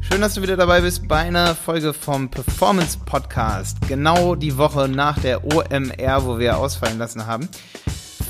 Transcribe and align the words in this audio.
Schön, 0.00 0.20
dass 0.20 0.34
du 0.34 0.42
wieder 0.42 0.56
dabei 0.56 0.80
bist 0.80 1.08
bei 1.08 1.16
einer 1.16 1.54
Folge 1.54 1.94
vom 1.94 2.28
Performance 2.28 2.98
Podcast. 3.06 3.78
Genau 3.88 4.34
die 4.34 4.58
Woche 4.58 4.88
nach 4.88 5.18
der 5.18 5.44
OMR, 5.44 6.26
wo 6.26 6.38
wir 6.38 6.58
ausfallen 6.58 6.98
lassen 6.98 7.26
haben. 7.26 7.48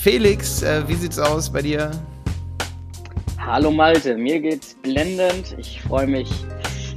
Felix, 0.00 0.62
äh, 0.62 0.86
wie 0.86 0.94
sieht's 0.94 1.18
aus 1.18 1.50
bei 1.50 1.62
dir? 1.62 1.90
Hallo 3.38 3.70
Malte, 3.70 4.16
mir 4.16 4.40
geht's 4.40 4.76
blendend. 4.82 5.56
Ich 5.58 5.80
freue 5.82 6.06
mich, 6.06 6.30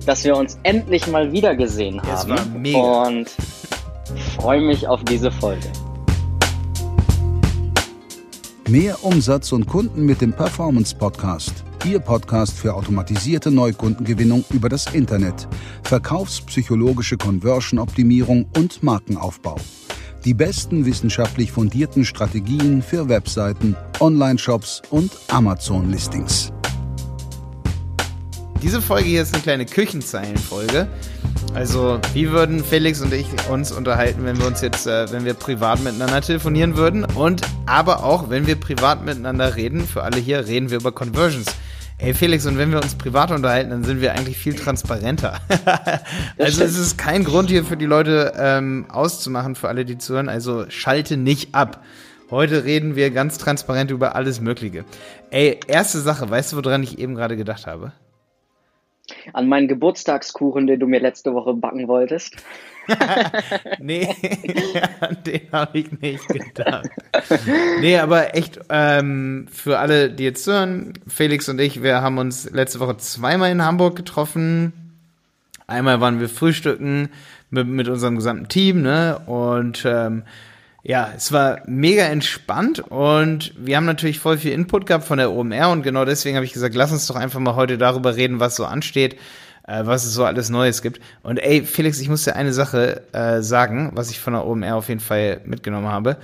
dass 0.05 0.23
wir 0.25 0.35
uns 0.37 0.59
endlich 0.63 1.07
mal 1.07 1.31
wieder 1.31 1.55
gesehen 1.55 2.01
haben. 2.01 2.13
Es 2.13 2.29
war 2.29 2.45
mega. 2.45 2.77
Und 3.07 3.31
freue 4.35 4.61
mich 4.61 4.87
auf 4.87 5.03
diese 5.05 5.31
Folge. 5.31 5.71
Mehr 8.69 9.03
Umsatz 9.03 9.51
und 9.51 9.67
Kunden 9.67 10.05
mit 10.05 10.21
dem 10.21 10.31
Performance 10.31 10.95
Podcast. 10.95 11.51
Ihr 11.85 11.99
Podcast 11.99 12.57
für 12.57 12.73
automatisierte 12.73 13.51
Neukundengewinnung 13.51 14.45
über 14.51 14.69
das 14.69 14.93
Internet, 14.93 15.49
verkaufspsychologische 15.83 17.17
Conversion-Optimierung 17.17 18.47
und 18.55 18.81
Markenaufbau. 18.81 19.57
Die 20.23 20.33
besten 20.33 20.85
wissenschaftlich 20.85 21.51
fundierten 21.51 22.05
Strategien 22.05 22.81
für 22.81 23.09
Webseiten, 23.09 23.75
Online-Shops 23.99 24.81
und 24.89 25.11
Amazon-Listings. 25.27 26.53
Diese 28.61 28.81
Folge 28.81 29.09
hier 29.09 29.23
ist 29.23 29.33
eine 29.33 29.43
kleine 29.43 29.65
Küchenzeilenfolge. 29.65 30.87
Also, 31.53 31.99
wie 32.13 32.31
würden 32.31 32.63
Felix 32.63 33.01
und 33.01 33.13
ich 33.13 33.27
uns 33.49 33.73
unterhalten, 33.73 34.23
wenn 34.23 34.39
wir 34.39 34.47
uns 34.47 34.61
jetzt, 34.61 34.87
äh, 34.87 35.11
wenn 35.11 35.25
wir 35.25 35.33
privat 35.33 35.83
miteinander 35.83 36.21
telefonieren 36.21 36.77
würden? 36.77 37.03
Und 37.03 37.41
aber 37.65 38.03
auch, 38.03 38.29
wenn 38.29 38.47
wir 38.47 38.55
privat 38.55 39.05
miteinander 39.05 39.55
reden, 39.55 39.87
für 39.87 40.03
alle 40.03 40.17
hier, 40.17 40.47
reden 40.47 40.69
wir 40.69 40.77
über 40.77 40.91
Conversions. 40.91 41.47
Ey 41.97 42.13
Felix, 42.13 42.45
und 42.45 42.57
wenn 42.57 42.71
wir 42.71 42.81
uns 42.81 42.95
privat 42.95 43.31
unterhalten, 43.31 43.69
dann 43.69 43.83
sind 43.83 44.01
wir 44.01 44.13
eigentlich 44.13 44.37
viel 44.37 44.55
transparenter. 44.55 45.39
also 46.37 46.63
es 46.63 46.77
ist 46.77 46.97
kein 46.97 47.23
Grund 47.23 47.49
hier 47.49 47.63
für 47.63 47.77
die 47.77 47.85
Leute 47.85 48.33
ähm, 48.35 48.85
auszumachen, 48.89 49.55
für 49.55 49.69
alle, 49.69 49.85
die 49.85 49.97
zuhören. 49.97 50.27
Also 50.27 50.65
schalte 50.69 51.15
nicht 51.15 51.55
ab. 51.55 51.83
Heute 52.29 52.65
reden 52.65 52.95
wir 52.95 53.11
ganz 53.11 53.37
transparent 53.37 53.91
über 53.91 54.15
alles 54.15 54.41
Mögliche. 54.41 54.85
Ey, 55.29 55.59
erste 55.67 56.01
Sache, 56.01 56.29
weißt 56.29 56.53
du, 56.53 56.57
woran 56.57 56.83
ich 56.83 56.99
eben 56.99 57.15
gerade 57.15 57.37
gedacht 57.37 57.67
habe? 57.67 57.93
An 59.33 59.47
meinen 59.47 59.67
Geburtstagskuchen, 59.67 60.67
den 60.67 60.79
du 60.79 60.87
mir 60.87 60.99
letzte 60.99 61.33
Woche 61.33 61.53
backen 61.53 61.87
wolltest. 61.87 62.37
nee, 63.79 64.09
an 64.99 65.17
den 65.25 65.41
habe 65.51 65.79
ich 65.79 65.91
nicht 66.01 66.27
gedacht. 66.27 66.89
Nee, 67.79 67.97
aber 67.97 68.35
echt, 68.35 68.59
ähm, 68.69 69.47
für 69.51 69.79
alle, 69.79 70.09
die 70.09 70.23
jetzt 70.23 70.47
hören, 70.47 70.93
Felix 71.07 71.47
und 71.49 71.59
ich, 71.59 71.83
wir 71.83 72.01
haben 72.01 72.17
uns 72.17 72.49
letzte 72.51 72.79
Woche 72.79 72.97
zweimal 72.97 73.51
in 73.51 73.63
Hamburg 73.63 73.95
getroffen. 73.95 74.73
Einmal 75.67 76.01
waren 76.01 76.19
wir 76.19 76.29
frühstücken 76.29 77.09
mit, 77.49 77.67
mit 77.67 77.87
unserem 77.87 78.15
gesamten 78.15 78.47
Team, 78.47 78.81
ne? 78.81 79.19
Und 79.25 79.83
ähm, 79.85 80.23
ja, 80.83 81.11
es 81.15 81.31
war 81.31 81.61
mega 81.65 82.03
entspannt 82.03 82.79
und 82.79 83.53
wir 83.57 83.77
haben 83.77 83.85
natürlich 83.85 84.19
voll 84.19 84.37
viel 84.37 84.51
Input 84.51 84.85
gehabt 84.85 85.05
von 85.05 85.17
der 85.17 85.31
OMR 85.31 85.69
und 85.69 85.81
genau 85.83 86.05
deswegen 86.05 86.35
habe 86.35 86.45
ich 86.45 86.53
gesagt, 86.53 86.75
lass 86.75 86.91
uns 86.91 87.07
doch 87.07 87.15
einfach 87.15 87.39
mal 87.39 87.55
heute 87.55 87.77
darüber 87.77 88.15
reden, 88.15 88.39
was 88.39 88.55
so 88.55 88.65
ansteht 88.65 89.17
äh, 89.67 89.85
was 89.85 90.05
es 90.05 90.13
so 90.13 90.25
alles 90.25 90.49
Neues 90.49 90.81
gibt. 90.81 90.99
Und 91.21 91.37
ey, 91.37 91.63
Felix, 91.63 91.99
ich 91.99 92.09
muss 92.09 92.23
dir 92.23 92.35
eine 92.35 92.53
Sache 92.53 93.03
äh, 93.13 93.41
sagen, 93.41 93.91
was 93.93 94.11
ich 94.11 94.19
von 94.19 94.33
der 94.33 94.45
OMR 94.45 94.75
auf 94.75 94.89
jeden 94.89 94.99
Fall 94.99 95.41
mitgenommen 95.45 95.87
habe. 95.87 96.17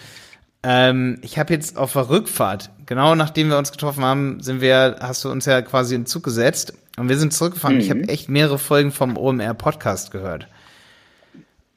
Ähm, 0.62 1.20
ich 1.22 1.40
habe 1.40 1.54
jetzt 1.54 1.78
auf 1.78 1.94
der 1.94 2.10
Rückfahrt, 2.10 2.70
genau 2.86 3.16
nachdem 3.16 3.50
wir 3.50 3.58
uns 3.58 3.72
getroffen 3.72 4.04
haben, 4.04 4.42
sind 4.42 4.60
wir, 4.60 4.98
hast 5.00 5.24
du 5.24 5.32
uns 5.32 5.46
ja 5.46 5.62
quasi 5.62 5.96
in 5.96 6.06
Zug 6.06 6.24
gesetzt 6.24 6.74
und 6.98 7.08
wir 7.08 7.18
sind 7.18 7.34
zurückgefahren. 7.34 7.78
Mhm. 7.78 7.82
Ich 7.82 7.90
habe 7.90 8.10
echt 8.10 8.28
mehrere 8.28 8.60
Folgen 8.60 8.92
vom 8.92 9.16
OMR 9.16 9.54
Podcast 9.54 10.12
gehört. 10.12 10.48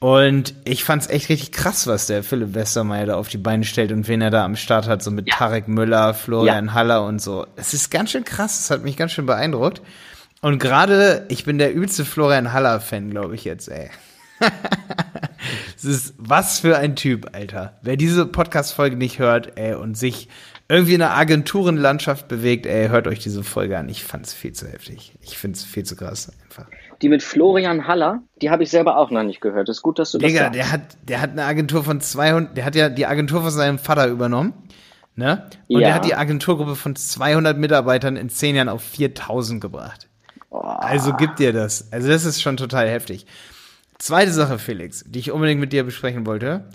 Und 0.03 0.57
ich 0.65 0.83
fand's 0.83 1.07
echt 1.07 1.29
richtig 1.29 1.53
krass, 1.53 1.87
was 1.87 2.09
der 2.09 2.25
Philipp 2.25 2.55
Westermeier 2.55 3.07
da 3.07 3.15
auf 3.15 3.29
die 3.29 3.39
Beine 3.39 3.63
stellt 3.63 3.93
und 3.93 4.09
wen 4.09 4.21
er 4.21 4.31
da 4.31 4.45
am 4.45 4.57
Start 4.57 4.89
hat, 4.89 5.01
so 5.01 5.13
mit 5.13 5.29
ja. 5.29 5.37
Tarek 5.37 5.69
Müller, 5.69 6.13
Florian 6.13 6.67
ja. 6.67 6.73
Haller 6.75 7.07
und 7.07 7.23
so. 7.23 7.47
Es 7.55 7.73
ist 7.73 7.89
ganz 7.93 8.11
schön 8.11 8.25
krass, 8.25 8.59
es 8.59 8.71
hat 8.73 8.83
mich 8.83 8.97
ganz 8.97 9.13
schön 9.13 9.27
beeindruckt. 9.27 9.81
Und 10.41 10.59
gerade, 10.59 11.25
ich 11.29 11.45
bin 11.45 11.59
der 11.59 11.73
übelste 11.73 12.05
Florian 12.05 12.53
Haller-Fan, 12.53 13.11
glaube 13.11 13.37
ich 13.37 13.45
jetzt, 13.45 13.69
ey. 13.69 13.91
Es 15.77 15.85
ist 15.85 16.15
was 16.19 16.59
für 16.59 16.77
ein 16.79 16.97
Typ, 16.97 17.31
Alter. 17.33 17.79
Wer 17.83 17.97
diese 17.97 18.27
Podcast-Folge 18.27 18.97
nicht 18.97 19.21
hört, 19.21 19.57
ey, 19.57 19.75
und 19.75 19.97
sich 19.97 20.29
irgendwie 20.69 20.95
in 20.95 21.03
einer 21.03 21.17
Agenturenlandschaft 21.17 22.27
bewegt, 22.27 22.67
ey, 22.67 22.89
hört 22.89 23.07
euch 23.07 23.21
diese 23.21 23.45
Folge 23.45 23.79
an. 23.79 23.89
Ich 23.89 24.03
fand's 24.03 24.33
viel 24.33 24.53
zu 24.53 24.67
heftig. 24.67 25.13
Ich 25.21 25.39
find's 25.39 25.63
viel 25.63 25.85
zu 25.85 25.95
krass, 25.95 26.33
einfach. 26.45 26.67
Die 27.03 27.09
mit 27.09 27.23
Florian 27.23 27.87
Haller, 27.89 28.23
die 28.41 28.51
habe 28.51 28.63
ich 28.63 28.71
selber 28.71 28.97
auch 28.97 29.11
noch 29.11 29.25
nicht 29.25 29.41
gehört. 29.41 29.69
ist 29.69 29.83
gut, 29.83 29.99
dass 29.99 30.13
du 30.13 30.19
Digga, 30.19 30.51
das 30.51 30.57
sagst. 30.57 30.57
der 30.57 30.73
hat, 30.73 30.81
der 31.09 31.21
hat 31.21 31.31
eine 31.33 31.45
Agentur 31.45 31.83
von 31.83 32.01
200, 32.01 32.57
der 32.57 32.65
hat 32.65 32.77
ja 32.77 32.89
die 32.89 33.07
Agentur 33.07 33.43
von 33.43 33.51
seinem 33.51 33.79
Vater 33.79 34.07
übernommen, 34.07 34.55
ne? 35.17 35.49
Und 35.69 35.81
ja. 35.81 35.89
der 35.89 35.95
hat 35.95 36.05
die 36.05 36.15
Agenturgruppe 36.15 36.77
von 36.77 36.95
200 36.95 37.59
Mitarbeitern 37.59 38.17
in 38.17 38.29
10 38.29 38.57
Jahren 38.57 38.69
auf 38.69 38.83
4000 38.83 39.61
gebracht. 39.61 40.09
Also 40.51 41.15
gib 41.15 41.37
dir 41.37 41.53
das. 41.53 41.93
Also 41.93 42.09
das 42.09 42.25
ist 42.25 42.41
schon 42.41 42.57
total 42.57 42.89
heftig. 42.89 43.27
Zweite 43.99 44.33
Sache, 44.33 44.59
Felix, 44.59 45.05
die 45.07 45.19
ich 45.19 45.31
unbedingt 45.33 45.61
mit 45.61 45.73
dir 45.73 45.85
besprechen 45.85 46.27
wollte. 46.27 46.69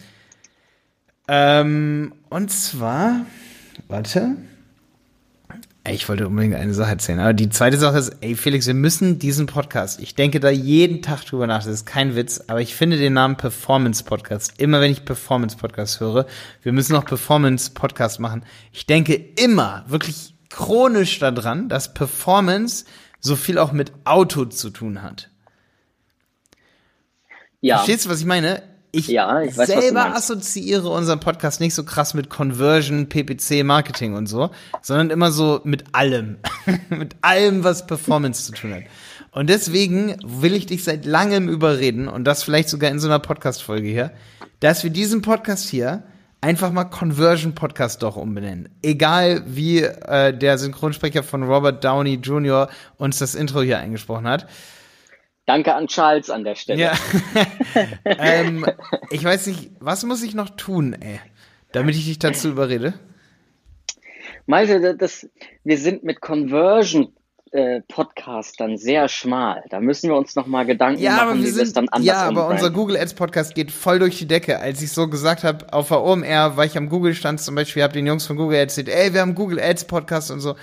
Ähm, 1.28 2.14
und 2.30 2.52
zwar, 2.52 3.26
warte. 3.88 4.38
Ich 5.90 6.10
wollte 6.10 6.28
unbedingt 6.28 6.56
eine 6.56 6.74
Sache 6.74 6.92
erzählen. 6.92 7.20
Aber 7.20 7.34
die 7.34 7.50
zweite 7.50 7.78
Sache 7.78 7.98
ist, 7.98 8.18
ey 8.22 8.36
Felix, 8.36 8.68
wir 8.68 8.74
müssen 8.74 9.20
diesen 9.20 9.46
Podcast, 9.46 10.02
ich 10.02 10.16
denke 10.16 10.40
da 10.40 10.50
jeden 10.50 11.02
Tag 11.02 11.24
drüber 11.26 11.48
nach, 11.48 11.64
das 11.64 11.68
ist 11.68 11.86
kein 11.86 12.16
Witz, 12.16 12.44
aber 12.48 12.62
ich 12.62 12.76
finde 12.76 12.98
den 12.98 13.14
Namen 13.14 13.38
Performance 13.38 14.04
Podcast, 14.04 14.60
immer 14.60 14.82
wenn 14.82 14.92
ich 14.92 15.06
Performance 15.06 15.56
Podcast 15.56 16.00
höre, 16.00 16.26
wir 16.62 16.74
müssen 16.74 16.94
noch 16.94 17.06
Performance 17.06 17.72
Podcast 17.72 18.20
machen. 18.20 18.44
Ich 18.74 18.86
denke 18.86 19.14
immer, 19.14 19.86
wirklich 19.88 20.36
chronisch 20.50 21.20
daran, 21.20 21.70
dass 21.70 21.94
Performance 21.94 22.86
so 23.20 23.36
viel 23.36 23.58
auch 23.58 23.72
mit 23.72 23.94
Auto 24.04 24.46
zu 24.46 24.70
tun 24.70 25.02
hat. 25.02 25.30
Ja. 27.62 27.78
Verstehst 27.78 28.06
du, 28.06 28.10
was 28.10 28.20
ich 28.20 28.26
meine? 28.26 28.62
Ich, 28.98 29.08
ja, 29.08 29.42
ich 29.42 29.56
weiß, 29.58 29.68
selber 29.68 30.16
assoziiere 30.16 30.90
unseren 30.90 31.20
Podcast 31.20 31.60
nicht 31.60 31.74
so 31.74 31.84
krass 31.84 32.14
mit 32.14 32.30
Conversion, 32.30 33.08
PPC, 33.08 33.64
Marketing 33.64 34.16
und 34.16 34.28
so, 34.28 34.50
sondern 34.82 35.10
immer 35.10 35.32
so 35.32 35.62
mit 35.64 35.84
allem. 35.92 36.38
mit 36.90 37.16
allem, 37.22 37.64
was 37.64 37.86
Performance 37.86 38.46
zu 38.46 38.54
tun 38.54 38.74
hat. 38.74 38.84
Und 39.32 39.50
deswegen 39.50 40.16
will 40.26 40.54
ich 40.54 40.66
dich 40.66 40.84
seit 40.84 41.06
langem 41.06 41.48
überreden, 41.48 42.08
und 42.08 42.24
das 42.24 42.44
vielleicht 42.44 42.70
sogar 42.70 42.90
in 42.90 43.00
so 43.00 43.08
einer 43.08 43.20
Podcast-Folge 43.20 43.88
hier, 43.88 44.12
dass 44.62 44.84
wir 44.84 44.90
diesen 44.90 45.22
Podcast 45.22 45.70
hier 45.70 46.04
einfach 46.42 46.72
mal 46.72 46.86
Conversion 46.86 47.54
Podcast 47.54 48.02
doch 48.04 48.16
umbenennen. 48.16 48.70
Egal 48.82 49.44
wie 49.46 49.82
äh, 49.82 50.36
der 50.36 50.58
Synchronsprecher 50.58 51.24
von 51.24 51.44
Robert 51.44 51.84
Downey 51.84 52.16
Jr. 52.16 52.70
uns 52.98 53.20
das 53.20 53.36
Intro 53.36 53.62
hier 53.62 53.80
eingesprochen 53.80 54.28
hat. 54.28 54.48
Danke 55.48 55.74
an 55.74 55.88
Charles 55.88 56.30
an 56.30 56.44
der 56.44 56.56
Stelle. 56.56 56.82
Ja. 56.82 56.94
ähm, 58.04 58.66
ich 59.12 59.24
weiß 59.24 59.48
nicht, 59.48 59.72
was 59.80 60.04
muss 60.04 60.22
ich 60.22 60.36
noch 60.36 60.50
tun, 60.50 60.94
ey, 61.00 61.22
damit 61.72 61.96
ich 61.96 62.06
dich 62.06 62.20
dazu 62.20 62.50
überrede? 62.50 62.94
Malte, 64.46 64.96
das, 64.96 65.30
wir 65.64 65.78
sind 65.78 66.04
mit 66.04 66.20
Conversion 66.20 67.14
äh, 67.52 67.80
Podcast 67.88 68.60
dann 68.60 68.78
sehr 68.78 69.08
schmal. 69.08 69.64
Da 69.70 69.80
müssen 69.80 70.10
wir 70.10 70.18
uns 70.18 70.36
noch 70.36 70.48
mal 70.48 70.66
Gedanken 70.66 71.02
ja, 71.02 71.16
machen, 71.16 71.42
wie 71.42 71.56
wir 71.56 71.64
es 71.64 71.72
dann 71.72 71.88
anders 71.88 72.06
Ja, 72.06 72.24
aber 72.24 72.48
unser 72.48 72.70
Google 72.70 72.98
Ads 72.98 73.14
Podcast 73.14 73.56
geht 73.56 73.72
voll 73.72 74.00
durch 74.00 74.18
die 74.18 74.28
Decke. 74.28 74.60
Als 74.60 74.82
ich 74.82 74.92
so 74.92 75.08
gesagt 75.08 75.46
habe, 75.46 75.72
auf 75.72 75.88
der 75.88 76.04
OMR, 76.04 76.58
weil 76.58 76.68
ich 76.68 76.78
am 76.78 76.90
Google 76.90 77.16
stand 77.16 77.40
zum 77.40 77.56
Beispiel, 77.56 77.84
habe 77.84 77.94
den 77.94 78.06
Jungs 78.06 78.26
von 78.26 78.36
Google 78.36 78.58
erzählt, 78.58 78.90
ey, 78.90 79.14
wir 79.14 79.22
haben 79.22 79.34
Google 79.34 79.62
Ads 79.62 79.86
Podcast 79.86 80.30
und 80.30 80.42
so. 80.42 80.56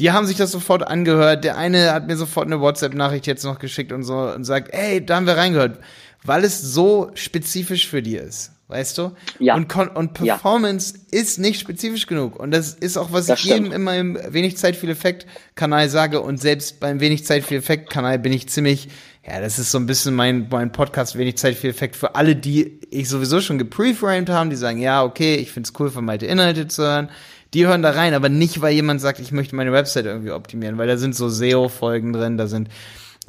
Die 0.00 0.10
haben 0.10 0.26
sich 0.26 0.36
das 0.36 0.50
sofort 0.50 0.86
angehört. 0.86 1.44
Der 1.44 1.56
eine 1.56 1.92
hat 1.92 2.06
mir 2.06 2.16
sofort 2.16 2.46
eine 2.46 2.60
WhatsApp-Nachricht 2.60 3.26
jetzt 3.26 3.44
noch 3.44 3.58
geschickt 3.58 3.92
und 3.92 4.02
so 4.02 4.16
und 4.16 4.44
sagt, 4.44 4.72
ey, 4.72 5.04
da 5.04 5.16
haben 5.16 5.26
wir 5.26 5.36
reingehört. 5.36 5.78
Weil 6.24 6.44
es 6.44 6.60
so 6.60 7.10
spezifisch 7.14 7.88
für 7.88 8.02
die 8.02 8.16
ist 8.16 8.50
weißt 8.70 8.98
du? 8.98 9.12
Ja. 9.38 9.56
Und, 9.56 9.74
und 9.74 10.14
Performance 10.14 10.94
ja. 11.10 11.20
ist 11.20 11.38
nicht 11.38 11.60
spezifisch 11.60 12.06
genug. 12.06 12.38
Und 12.38 12.52
das 12.52 12.72
ist 12.72 12.96
auch, 12.96 13.12
was 13.12 13.26
das 13.26 13.40
ich 13.40 13.46
stimmt. 13.46 13.66
jedem 13.66 13.72
immer 13.72 13.96
im 13.96 14.18
wenig 14.30 14.56
Zeit 14.56 14.76
viel 14.76 14.90
Effekt 14.90 15.26
Kanal 15.56 15.88
sage. 15.88 16.20
Und 16.20 16.40
selbst 16.40 16.80
beim 16.80 17.00
wenig 17.00 17.26
Zeit 17.26 17.44
viel 17.44 17.58
Effekt 17.58 17.90
Kanal 17.90 18.18
bin 18.18 18.32
ich 18.32 18.48
ziemlich, 18.48 18.88
ja, 19.26 19.40
das 19.40 19.58
ist 19.58 19.72
so 19.72 19.78
ein 19.78 19.86
bisschen 19.86 20.14
mein, 20.14 20.46
mein 20.50 20.72
Podcast 20.72 21.18
wenig 21.18 21.36
Zeit 21.36 21.56
viel 21.56 21.70
Effekt 21.70 21.96
für 21.96 22.14
alle, 22.14 22.36
die 22.36 22.80
ich 22.90 23.08
sowieso 23.08 23.40
schon 23.40 23.58
gepreframed 23.58 24.30
haben, 24.30 24.50
die 24.50 24.56
sagen, 24.56 24.80
ja, 24.80 25.02
okay, 25.02 25.34
ich 25.34 25.50
find's 25.50 25.72
cool, 25.78 25.90
vermeinte 25.90 26.26
Inhalte 26.26 26.68
zu 26.68 26.82
hören. 26.82 27.10
Die 27.52 27.66
hören 27.66 27.82
da 27.82 27.90
rein, 27.90 28.14
aber 28.14 28.28
nicht, 28.28 28.60
weil 28.60 28.74
jemand 28.74 29.00
sagt, 29.00 29.18
ich 29.18 29.32
möchte 29.32 29.56
meine 29.56 29.72
Website 29.72 30.06
irgendwie 30.06 30.30
optimieren, 30.30 30.78
weil 30.78 30.86
da 30.86 30.96
sind 30.96 31.16
so 31.16 31.28
SEO-Folgen 31.28 32.12
drin, 32.12 32.36
da 32.36 32.46
sind 32.46 32.68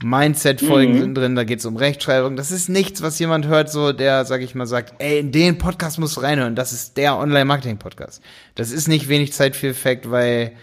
Mindset-Folgen 0.04 0.94
mhm. 0.94 1.00
sind 1.00 1.16
drin, 1.16 1.36
da 1.36 1.44
geht 1.44 1.60
es 1.60 1.66
um 1.66 1.76
Rechtschreibung. 1.76 2.36
Das 2.36 2.52
ist 2.52 2.70
nichts, 2.70 3.02
was 3.02 3.20
jemand 3.20 3.48
hört, 3.48 3.72
so 3.72 3.94
der, 3.94 4.26
sag 4.26 4.42
ich 4.42 4.56
mal, 4.56 4.66
sagt, 4.66 4.96
ey, 5.00 5.20
in 5.20 5.32
den 5.32 5.58
Podcast 5.58 6.00
musst 6.00 6.18
du 6.18 6.22
reinhören. 6.22 6.56
Das 6.56 6.72
ist 6.74 6.98
der 6.98 7.18
Online-Marketing-Podcast. 7.18 8.22
Das 8.56 8.72
ist 8.72 8.88
nicht 8.88 9.10
wenig 9.10 9.34
Zeit 9.34 9.56
für 9.56 9.68
Effekt, 9.68 10.10
weil 10.10 10.54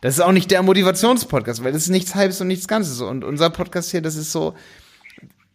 Das 0.00 0.14
ist 0.14 0.20
auch 0.20 0.32
nicht 0.32 0.50
der 0.50 0.62
Motivationspodcast, 0.62 1.64
weil 1.64 1.72
das 1.72 1.82
ist 1.82 1.88
nichts 1.88 2.14
Halbes 2.14 2.40
und 2.40 2.46
nichts 2.48 2.68
Ganzes. 2.68 3.00
Und 3.00 3.24
unser 3.24 3.50
Podcast 3.50 3.90
hier, 3.90 4.02
das 4.02 4.14
ist 4.14 4.30
so. 4.30 4.54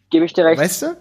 Gebe 0.09 0.25
ich 0.25 0.33
dir 0.33 0.45
recht. 0.45 0.59
Weißt 0.59 0.81
du? 0.81 0.98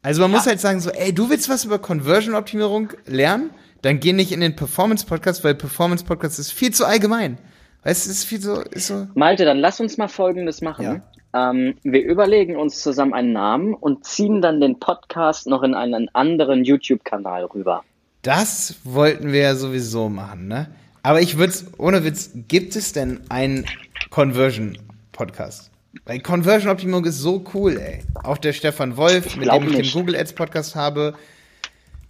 Also 0.00 0.22
man 0.22 0.30
ja. 0.30 0.36
muss 0.38 0.46
halt 0.46 0.60
sagen 0.60 0.80
so, 0.80 0.90
ey, 0.90 1.12
du 1.12 1.28
willst 1.28 1.48
was 1.48 1.64
über 1.64 1.78
Conversion-Optimierung 1.78 2.92
lernen? 3.06 3.50
Dann 3.82 4.00
geh 4.00 4.12
nicht 4.12 4.32
in 4.32 4.40
den 4.40 4.56
Performance-Podcast, 4.56 5.44
weil 5.44 5.54
Performance-Podcast 5.54 6.38
ist 6.38 6.52
viel 6.52 6.72
zu 6.72 6.84
allgemein. 6.84 7.38
Weißt 7.84 8.06
du, 8.06 8.10
ist 8.10 8.24
viel 8.24 8.40
so, 8.40 8.60
ist 8.60 8.88
so. 8.88 9.06
Malte, 9.14 9.44
dann 9.44 9.58
lass 9.58 9.80
uns 9.80 9.98
mal 9.98 10.08
Folgendes 10.08 10.60
machen. 10.60 11.02
Ja. 11.32 11.50
Ähm, 11.50 11.74
wir 11.82 12.02
überlegen 12.02 12.56
uns 12.56 12.80
zusammen 12.80 13.14
einen 13.14 13.32
Namen 13.32 13.74
und 13.74 14.04
ziehen 14.04 14.42
dann 14.42 14.60
den 14.60 14.80
Podcast 14.80 15.46
noch 15.46 15.62
in 15.62 15.74
einen 15.74 16.08
anderen 16.14 16.64
YouTube-Kanal 16.64 17.44
rüber. 17.44 17.84
Das 18.22 18.76
wollten 18.84 19.32
wir 19.32 19.40
ja 19.40 19.54
sowieso 19.54 20.08
machen, 20.08 20.48
ne? 20.48 20.68
Aber 21.02 21.20
ich 21.20 21.38
würde 21.38 21.54
ohne 21.78 22.04
Witz, 22.04 22.30
gibt 22.48 22.74
es 22.74 22.92
denn 22.92 23.20
einen 23.28 23.64
Conversion-Podcast? 24.10 25.70
Weil 26.04 26.20
Conversion-Optimierung 26.20 27.04
ist 27.04 27.18
so 27.18 27.44
cool, 27.54 27.78
ey. 27.78 28.00
Auch 28.24 28.38
der 28.38 28.52
Stefan 28.52 28.96
Wolf, 28.96 29.36
mit 29.36 29.48
dem 29.48 29.62
ich 29.64 29.76
nicht. 29.76 29.94
den 29.94 30.00
Google 30.00 30.16
Ads 30.16 30.32
Podcast 30.32 30.74
habe, 30.74 31.14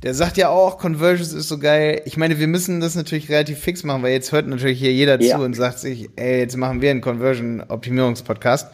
der 0.03 0.15
sagt 0.15 0.37
ja 0.37 0.49
auch, 0.49 0.79
Conversions 0.79 1.33
ist 1.33 1.49
so 1.49 1.59
geil. 1.59 2.03
Ich 2.05 2.17
meine, 2.17 2.39
wir 2.39 2.47
müssen 2.47 2.81
das 2.81 2.95
natürlich 2.95 3.29
relativ 3.29 3.59
fix 3.59 3.83
machen, 3.83 4.03
weil 4.03 4.13
jetzt 4.13 4.31
hört 4.31 4.47
natürlich 4.47 4.79
hier 4.79 4.93
jeder 4.93 5.21
ja. 5.21 5.37
zu 5.37 5.43
und 5.43 5.55
sagt 5.55 5.81
sich, 5.81 6.09
ey, 6.17 6.39
jetzt 6.39 6.57
machen 6.57 6.81
wir 6.81 6.91
einen 6.91 7.01
Conversion-Optimierungs-Podcast. 7.01 8.69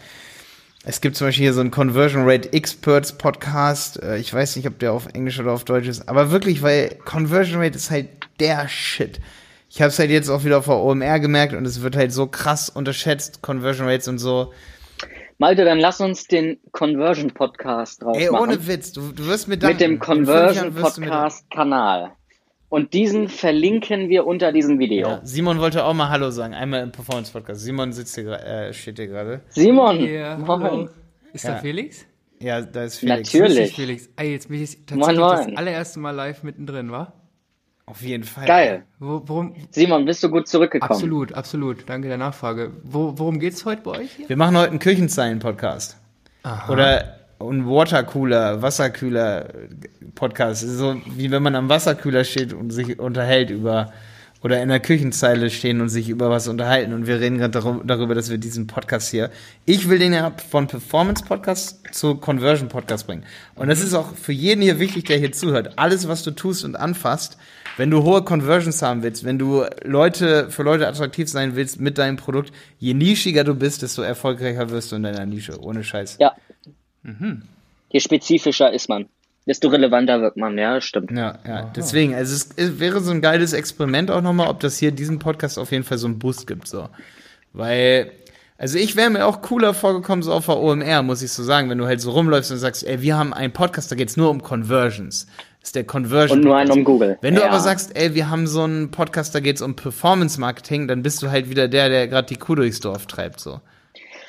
Es 0.87 1.01
gibt 1.01 1.17
zum 1.17 1.29
Beispiel 1.29 1.45
hier 1.45 1.55
so 1.55 1.63
einen 1.63 1.71
Conversion 1.71 2.29
Rate 2.29 2.53
Experts 2.53 3.13
Podcast. 3.13 4.03
Äh, 4.03 4.19
ich 4.19 4.33
weiß 4.35 4.57
nicht, 4.57 4.69
ob 4.69 4.79
der 4.79 4.93
auf 4.93 5.07
Englisch 5.15 5.41
oder 5.41 5.53
auf 5.53 5.65
Deutsch 5.65 5.89
ist, 5.89 6.09
aber 6.11 6.31
wirklich, 6.31 6.61
weil 6.61 6.91
Conversion 7.07 7.63
Rate 7.63 7.77
ist 7.77 7.91
halt 7.91 8.09
der 8.39 8.69
Shit. 8.69 9.19
Ich 9.71 9.81
habe 9.81 9.89
es 9.89 9.99
halt 9.99 10.11
jetzt 10.11 10.29
auch 10.29 10.45
wieder 10.45 10.59
auf 10.59 10.67
der 10.67 10.77
OMR 10.77 11.21
gemerkt 11.21 11.55
und 11.55 11.67
es 11.67 11.81
wird 11.81 11.97
halt 11.97 12.13
so 12.13 12.27
krass 12.27 12.69
unterschätzt, 12.69 13.41
Conversion 13.41 13.89
Rates 13.89 14.09
und 14.09 14.19
so. 14.19 14.53
Malte, 15.39 15.65
dann 15.65 15.79
lass 15.81 16.01
uns 16.01 16.29
den 16.29 16.59
Conversion 16.71 17.31
Podcast 17.33 18.03
drauf 18.03 18.17
Ey, 18.17 18.29
ohne 18.29 18.57
machen. 18.57 18.69
Witz, 18.69 18.93
du, 18.93 19.13
du 19.13 19.27
wirst 19.27 19.49
mit, 19.49 19.63
mit 19.63 19.81
dem 19.81 19.99
Conversion 19.99 20.73
Podcast 20.75 21.51
Kanal. 21.51 22.13
Und 22.69 22.93
diesen 22.93 23.29
verlinken 23.29 24.09
wir 24.09 24.27
unter 24.27 24.53
diesem 24.53 24.79
Video. 24.79 25.09
Ja, 25.09 25.21
Simon 25.25 25.59
wollte 25.61 25.85
auch 25.85 25.95
mal 25.95 26.09
Hallo 26.09 26.31
sagen, 26.31 26.55
einmal 26.55 26.83
im 26.83 26.93
Performance 26.93 27.33
Podcast. 27.33 27.61
Simon 27.61 27.93
sitzt 27.93 28.15
hier, 28.15 28.33
äh, 28.33 28.73
steht 28.73 28.99
hier 28.99 29.09
gerade. 29.09 29.43
Simon, 29.51 30.01
yeah, 30.01 30.37
moin. 30.37 30.89
Ist 31.33 31.45
ja. 31.45 31.53
da 31.53 31.59
Felix? 31.59 32.07
Ja, 32.41 32.61
da 32.61 32.85
ist 32.85 32.99
Felix. 32.99 33.33
Natürlich. 33.33 33.75
Felix. 33.75 34.09
Ey, 34.17 34.33
jetzt 34.33 34.49
bin 34.49 34.63
ich 34.63 34.87
tatsächlich 34.87 35.19
moin, 35.19 35.37
moin. 35.37 35.49
das 35.49 35.57
allererste 35.57 35.99
Mal 36.01 36.11
live 36.13 36.43
mittendrin, 36.43 36.91
wa? 36.91 37.13
Auf 37.87 38.01
jeden 38.01 38.25
Fall. 38.25 38.47
Geil. 38.47 38.85
Wo, 38.99 39.23
worum? 39.27 39.55
Simon, 39.71 40.07
bist 40.07 40.25
du 40.25 40.31
gut 40.31 40.49
zurückgekommen? 40.49 40.91
Absolut, 40.91 41.35
absolut. 41.35 41.89
Danke 41.89 42.09
der 42.09 42.17
Nachfrage. 42.17 42.73
Wo, 42.83 43.13
worum 43.19 43.39
geht's 43.39 43.67
heute 43.67 43.83
bei 43.83 43.91
euch? 43.91 44.13
Hier? 44.13 44.29
Wir 44.29 44.37
machen 44.37 44.57
heute 44.57 44.71
einen 44.71 44.79
Küchenzeilen-Podcast. 44.79 45.99
Oder 46.69 47.19
ein 47.41 47.67
Watercooler, 47.67 48.63
Wasserkühler-Podcast. 48.63 50.63
So 50.63 50.97
wie 51.05 51.31
wenn 51.31 51.43
man 51.43 51.55
am 51.55 51.69
Wasserkühler 51.69 52.25
steht 52.25 52.55
und 52.55 52.71
sich 52.71 52.99
unterhält 52.99 53.51
über 53.51 53.93
oder 54.45 54.63
in 54.63 54.69
der 54.69 54.79
Küchenzeile 54.79 55.51
stehen 55.51 55.81
und 55.81 55.89
sich 55.89 56.09
über 56.09 56.31
was 56.31 56.47
unterhalten. 56.47 56.93
Und 56.93 57.07
wir 57.07 57.19
reden 57.19 57.39
gerade 57.39 57.81
darüber, 57.85 58.15
dass 58.15 58.31
wir 58.31 58.39
diesen 58.39 58.67
Podcast 58.67 59.11
hier. 59.11 59.31
Ich 59.65 59.89
will 59.89 59.99
den 59.99 60.13
ja 60.13 60.33
von 60.51 60.67
Performance 60.67 61.25
Podcast 61.25 61.83
zu 61.93 62.17
Conversion 62.17 62.69
Podcast 62.69 63.07
bringen. 63.07 63.25
Und 63.55 63.69
das 63.69 63.81
ist 63.81 63.95
auch 63.95 64.15
für 64.15 64.33
jeden 64.33 64.61
hier 64.61 64.79
wichtig, 64.79 65.07
der 65.07 65.19
hier 65.19 65.33
zuhört. 65.33 65.79
Alles, 65.79 66.07
was 66.07 66.23
du 66.23 66.31
tust 66.31 66.65
und 66.65 66.77
anfasst, 66.77 67.39
wenn 67.79 67.91
du 67.91 68.03
hohe 68.05 68.23
Conversions 68.23 68.83
haben 68.83 69.03
willst, 69.03 69.25
wenn 69.25 69.39
du 69.39 69.65
Leute, 69.83 70.51
für 70.51 70.63
Leute 70.63 70.87
attraktiv 70.87 71.29
sein 71.29 71.57
willst 71.57 71.81
mit 71.81 71.99
deinem 71.99 72.17
Produkt, 72.17 72.53
je 72.79 72.95
nischiger 72.95 73.43
du 73.43 73.55
bist, 73.55 73.83
desto 73.83 74.03
erfolgreicher 74.03 74.71
wirst 74.71 74.93
du 74.93 74.97
in 74.97 75.03
deiner 75.03 75.27
Nische. 75.27 75.61
Ohne 75.61 75.83
Scheiß. 75.83 76.19
Ja, 76.21 76.35
Mhm. 77.05 77.43
Je 77.91 78.01
spezifischer 78.01 78.73
ist 78.73 78.89
man, 78.89 79.07
desto 79.47 79.69
relevanter 79.69 80.21
wird 80.23 80.37
man, 80.37 80.57
ja, 80.57 80.81
stimmt. 80.81 81.11
Ja, 81.11 81.39
ja. 81.47 81.71
Deswegen, 81.77 82.15
also 82.15 82.35
es, 82.35 82.51
es, 82.57 82.81
wäre 82.81 83.01
so 83.01 83.11
ein 83.11 83.21
geiles 83.21 83.53
Experiment 83.53 84.11
auch 84.11 84.23
nochmal, 84.23 84.49
ob 84.49 84.61
das 84.61 84.79
hier 84.79 84.91
diesen 84.91 85.19
Podcast 85.19 85.59
auf 85.59 85.71
jeden 85.71 85.85
Fall 85.85 85.99
so 85.99 86.07
einen 86.07 86.19
Boost 86.19 86.47
gibt, 86.47 86.67
so. 86.67 86.89
Weil, 87.53 88.11
also 88.57 88.79
ich 88.79 88.97
wäre 88.97 89.11
mir 89.11 89.27
auch 89.27 89.43
cooler 89.43 89.75
vorgekommen, 89.75 90.23
so 90.23 90.33
auf 90.33 90.47
der 90.47 90.57
OMR, 90.57 91.03
muss 91.03 91.23
ich 91.23 91.31
so 91.33 91.43
sagen, 91.43 91.69
wenn 91.69 91.79
du 91.79 91.87
halt 91.87 92.01
so 92.01 92.11
rumläufst 92.11 92.51
und 92.53 92.59
sagst, 92.59 92.87
ey, 92.87 93.03
wir 93.03 93.17
haben 93.17 93.35
einen 93.35 93.53
Podcast, 93.53 93.91
da 93.91 93.97
geht's 93.97 94.17
nur 94.17 94.31
um 94.31 94.43
Conversions. 94.43 95.27
Das 95.61 95.69
ist 95.69 95.77
der 95.77 95.85
Conversion. 95.85 96.39
Und 96.39 96.45
nur 96.45 96.57
einen 96.57 96.71
um 96.71 96.85
Google. 96.85 97.19
Wenn 97.21 97.35
du 97.35 97.43
ja. 97.43 97.49
aber 97.49 97.61
sagst, 97.61 97.97
ey, 97.97 98.15
wir 98.15 98.31
haben 98.31 98.47
so 98.47 98.63
einen 98.63 98.91
Podcast, 98.91 99.35
da 99.35 99.41
geht's 99.41 99.63
um 99.63 99.77
Performance 99.77 100.41
Marketing, 100.41 100.89
dann 100.89 101.03
bist 101.03 101.23
du 101.23 101.31
halt 101.31 101.51
wieder 101.51 101.69
der, 101.69 101.89
der 101.89 102.09
gerade 102.09 102.29
die 102.29 102.37
Kuh 102.37 102.55
durchs 102.55 102.81
Dorf 102.81 103.07
treibt, 103.07 103.41
so. 103.41 103.61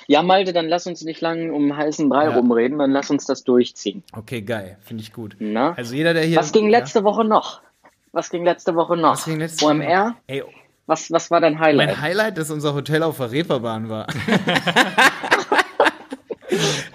Ja, 0.08 0.22
Malte, 0.22 0.54
dann 0.54 0.68
lass 0.68 0.86
uns 0.88 1.04
nicht 1.04 1.22
lang 1.22 1.52
um 1.52 1.76
heißen 1.76 2.08
Brei 2.10 2.26
ja. 2.26 2.36
rumreden, 2.36 2.78
dann 2.78 2.92
lass 2.92 3.10
uns 3.10 3.26
das 3.26 3.44
durchziehen. 3.44 4.04
Okay, 4.16 4.42
geil. 4.42 4.78
Finde 4.82 5.02
ich 5.02 5.12
gut. 5.14 5.36
Na? 5.40 5.74
Also 5.74 5.96
jeder, 5.96 6.14
der 6.14 6.24
hier. 6.24 6.38
Was 6.38 6.52
ging 6.52 6.70
letzte 6.70 7.00
ja? 7.00 7.06
Woche 7.06 7.26
noch? 7.26 7.62
Was 8.12 8.30
ging 8.30 8.46
letzte 8.46 8.76
Woche 8.76 8.96
noch? 8.96 9.14
Was 9.14 9.26
ging 9.26 9.40
letzte 9.40 9.66
OMR? 9.66 9.82
Woche? 9.82 10.16
Ey, 10.28 10.44
was, 10.86 11.12
was 11.12 11.32
war 11.32 11.42
dein 11.42 11.60
Highlight? 11.60 11.88
Mein 11.90 12.02
Highlight, 12.02 12.38
dass 12.38 12.52
unser 12.52 12.74
Hotel 12.76 13.02
auf 13.04 13.18
der 13.18 13.32
Reeperbahn 13.32 13.90
war. 13.90 14.08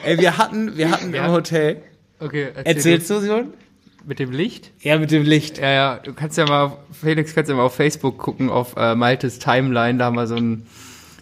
Ey, 0.04 0.18
wir 0.18 0.38
hatten, 0.38 0.76
wir 0.76 0.90
hatten 0.90 1.12
ja. 1.12 1.26
im 1.26 1.32
Hotel. 1.32 1.82
Okay, 2.20 2.52
erzähl 2.54 2.76
Erzählst 2.76 3.10
du, 3.10 3.20
Simon? 3.20 3.52
Mit 4.06 4.18
dem 4.18 4.30
Licht? 4.30 4.70
Ja, 4.80 4.98
mit 4.98 5.10
dem 5.10 5.24
Licht. 5.24 5.58
Ja, 5.58 5.70
ja, 5.70 5.96
du 5.96 6.14
kannst 6.14 6.38
ja 6.38 6.46
mal, 6.46 6.78
Felix, 6.92 7.34
kannst 7.34 7.50
ja 7.50 7.56
mal 7.56 7.64
auf 7.64 7.74
Facebook 7.74 8.16
gucken, 8.18 8.48
auf 8.48 8.76
äh, 8.76 8.94
Maltes 8.94 9.38
Timeline, 9.38 9.98
da 9.98 10.06
haben 10.06 10.16
wir 10.16 10.26
so 10.26 10.36
ein 10.36 10.66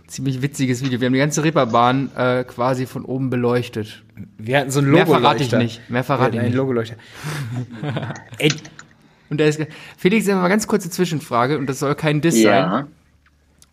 ziemlich 0.08 0.42
witziges 0.42 0.82
Video. 0.82 1.00
Wir 1.00 1.06
haben 1.06 1.12
die 1.12 1.18
ganze 1.18 1.44
Reeperbahn 1.44 2.10
äh, 2.16 2.44
quasi 2.44 2.86
von 2.86 3.04
oben 3.04 3.30
beleuchtet. 3.30 4.02
Wir 4.36 4.58
hatten 4.58 4.70
so 4.70 4.80
ein 4.80 4.86
Logo. 4.86 4.96
Mehr 4.96 5.06
verrate 5.06 5.42
ich 5.44 5.52
nicht. 5.52 5.88
Mehr 5.88 6.04
verrate 6.04 6.36
ich 6.36 6.42
nicht. 6.42 6.52
Ein 6.52 6.56
Logo 6.56 6.72
leuchter. 6.72 6.96
Ey. 8.38 8.52
Und 9.30 9.38
da 9.38 9.44
ist 9.44 9.60
Felix, 9.96 10.26
mal 10.26 10.48
ganz 10.48 10.66
kurze 10.66 10.90
Zwischenfrage 10.90 11.58
und 11.58 11.66
das 11.66 11.78
soll 11.78 11.94
kein 11.94 12.20
Diss 12.20 12.40
ja. 12.40 12.70
sein. 12.70 12.86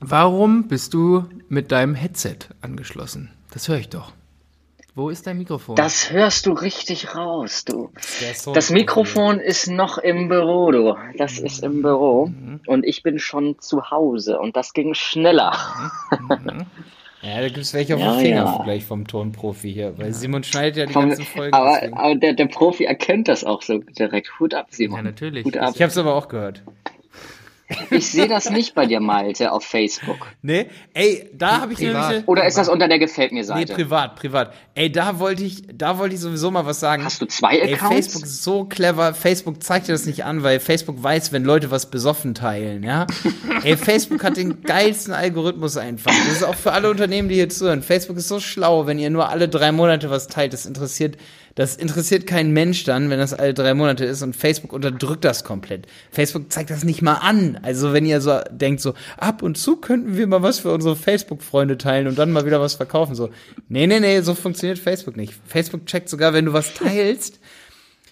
Warum 0.02 0.68
bist 0.68 0.94
du 0.94 1.26
mit 1.48 1.72
deinem 1.72 1.96
Headset 1.96 2.38
angeschlossen? 2.62 3.32
Das 3.52 3.70
höre 3.70 3.78
ich 3.78 3.90
doch. 3.90 4.12
Wo 4.96 5.10
ist 5.10 5.28
dein 5.28 5.38
Mikrofon? 5.38 5.76
Das 5.76 6.10
hörst 6.12 6.46
du 6.46 6.54
richtig 6.54 7.16
raus, 7.16 7.66
du. 7.66 7.92
Das 8.54 8.70
Mikrofon 8.70 9.42
ist 9.42 9.68
noch 9.68 9.98
im 9.98 10.30
Büro, 10.30 10.72
du. 10.72 10.96
Das 11.18 11.38
ist 11.38 11.64
im 11.64 11.82
Büro. 11.82 12.28
Mhm. 12.28 12.62
Und 12.66 12.86
ich 12.86 13.04
bin 13.04 13.20
schon 13.20 13.60
zu 13.60 13.92
Hause. 13.92 14.40
Und 14.40 14.56
das 14.56 14.72
ging 14.72 14.94
schneller. 14.94 15.52
Mhm. 16.30 16.66
Ja, 17.22 17.42
da 17.42 17.48
gibt 17.48 17.58
es 17.58 17.74
welche 17.74 17.96
auf 17.96 18.02
ja, 18.02 18.14
den 18.14 18.22
Finger 18.22 18.46
ja. 18.46 18.62
gleich 18.64 18.86
vom 18.86 19.08
Tonprofi 19.08 19.74
hier, 19.74 19.98
weil 19.98 20.14
Simon 20.14 20.44
schneidet 20.44 20.78
ja 20.78 20.86
die 20.86 20.94
vom, 20.94 21.10
ganzen 21.10 21.26
Folgen. 21.26 21.56
Aber, 21.56 21.82
aber 21.92 22.16
der, 22.16 22.34
der, 22.34 22.46
Profi 22.46 22.86
erkennt 22.86 23.28
das 23.28 23.44
auch 23.44 23.64
so 23.64 23.80
direkt. 23.80 24.40
Hut 24.40 24.54
ab, 24.54 24.68
Simon. 24.70 24.98
Ja, 24.98 25.04
natürlich. 25.04 25.44
Hut 25.44 25.58
ab. 25.58 25.72
Ich 25.74 25.82
habe 25.82 25.90
es 25.90 25.98
aber 25.98 26.14
auch 26.14 26.28
gehört. 26.28 26.62
Ich 27.90 28.12
sehe 28.12 28.28
das 28.28 28.52
nicht 28.52 28.76
bei 28.76 28.86
dir, 28.86 29.00
Malte, 29.00 29.52
auf 29.52 29.64
Facebook. 29.64 30.28
Nee, 30.44 30.68
ey, 30.94 31.30
da 31.34 31.62
habe 31.62 31.74
ich 31.74 31.80
privat. 31.80 32.10
nämlich. 32.10 32.28
Oder 32.28 32.46
ist 32.46 32.58
das 32.58 32.70
unter 32.70 32.88
der 32.88 33.00
Gefällt 33.00 33.32
mir 33.32 33.44
Seite? 33.44 33.72
Nee, 33.72 33.84
privat, 33.84 34.16
privat. 34.16 34.54
Ey, 34.76 34.92
da 34.92 35.18
wollte 35.18 35.44
ich, 35.44 35.64
da 35.74 35.98
wollte 35.98 36.14
ich 36.14 36.22
sowieso 36.22 36.52
mal 36.52 36.66
was 36.68 36.80
sagen. 36.80 37.04
Hast 37.04 37.22
du 37.22 37.26
zwei 37.26 37.64
Accounts? 37.64 37.72
Ey, 37.72 37.78
Facebook 37.78 38.24
ist 38.24 38.44
so 38.44 38.66
clever. 38.66 39.14
Facebook 39.16 39.64
zeigt 39.64 39.88
dir 39.88 39.94
das 39.94 40.06
nicht 40.06 40.26
an, 40.26 40.44
weil 40.44 40.60
Facebook 40.60 41.02
weiß, 41.02 41.32
wenn 41.32 41.44
Leute 41.44 41.72
was 41.72 41.90
besoffen 41.90 42.36
teilen, 42.36 42.84
ja. 42.84 43.08
ey, 43.64 43.78
Facebook 43.78 44.24
hat 44.24 44.38
den 44.38 44.62
geilsten 44.62 45.14
Algorithmus 45.14 45.78
einfach. 45.78 46.12
Das 46.12 46.36
ist 46.36 46.44
auch 46.44 46.56
für 46.56 46.72
alle 46.72 46.92
Unternehmen, 46.92 47.30
die 47.30 47.36
hier 47.36 47.50
zuhören. 47.50 47.82
Facebook 47.82 48.18
ist 48.18 48.28
so 48.28 48.40
schlau, 48.40 48.86
wenn 48.86 49.00
ihr 49.00 49.10
nur 49.10 49.30
alle 49.30 49.50
drei 49.50 49.72
Monate 49.72 50.12
was 50.12 50.28
teilt. 50.28 50.54
Das 50.54 50.68
interessiert 50.68 51.18
das 51.56 51.78
interessiert 51.78 52.28
kein 52.28 52.52
Mensch 52.52 52.84
dann, 52.84 53.10
wenn 53.10 53.18
das 53.18 53.34
alle 53.34 53.54
drei 53.54 53.74
Monate 53.74 54.04
ist 54.04 54.22
und 54.22 54.36
Facebook 54.36 54.74
unterdrückt 54.74 55.24
das 55.24 55.46
komplett. 55.46 55.88
Facebook 56.12 56.52
zeigt 56.52 56.70
das 56.70 56.84
nicht 56.84 57.02
mal 57.02 57.16
an. 57.16 57.58
Also 57.64 57.94
wenn 57.94 58.06
ihr 58.06 58.20
so 58.20 58.42
denkt, 58.52 58.82
so 58.82 58.94
ab 59.18 59.42
und 59.42 59.58
zu 59.58 59.78
könnten 59.78 60.18
wir 60.18 60.28
mal 60.28 60.44
was 60.44 60.60
für 60.60 60.74
unsere 60.74 60.98
Facebook-Freunde 60.98 61.78
teilen 61.78 62.08
und 62.08 62.20
dann 62.20 62.34
mal 62.34 62.46
wieder 62.46 62.60
was 62.60 62.76
verkaufen. 62.76 63.16
So, 63.16 63.30
nee, 63.70 63.88
nee, 63.88 64.02
nee, 64.02 64.20
so 64.20 64.36
funktioniert 64.36 64.78
Facebook 64.80 65.16
nicht. 65.16 65.34
Facebook 65.48 65.86
checkt 65.86 66.10
sogar, 66.10 66.34
wenn 66.34 66.46
du 66.46 66.52
was 66.54 66.74
teilst. 66.74 67.40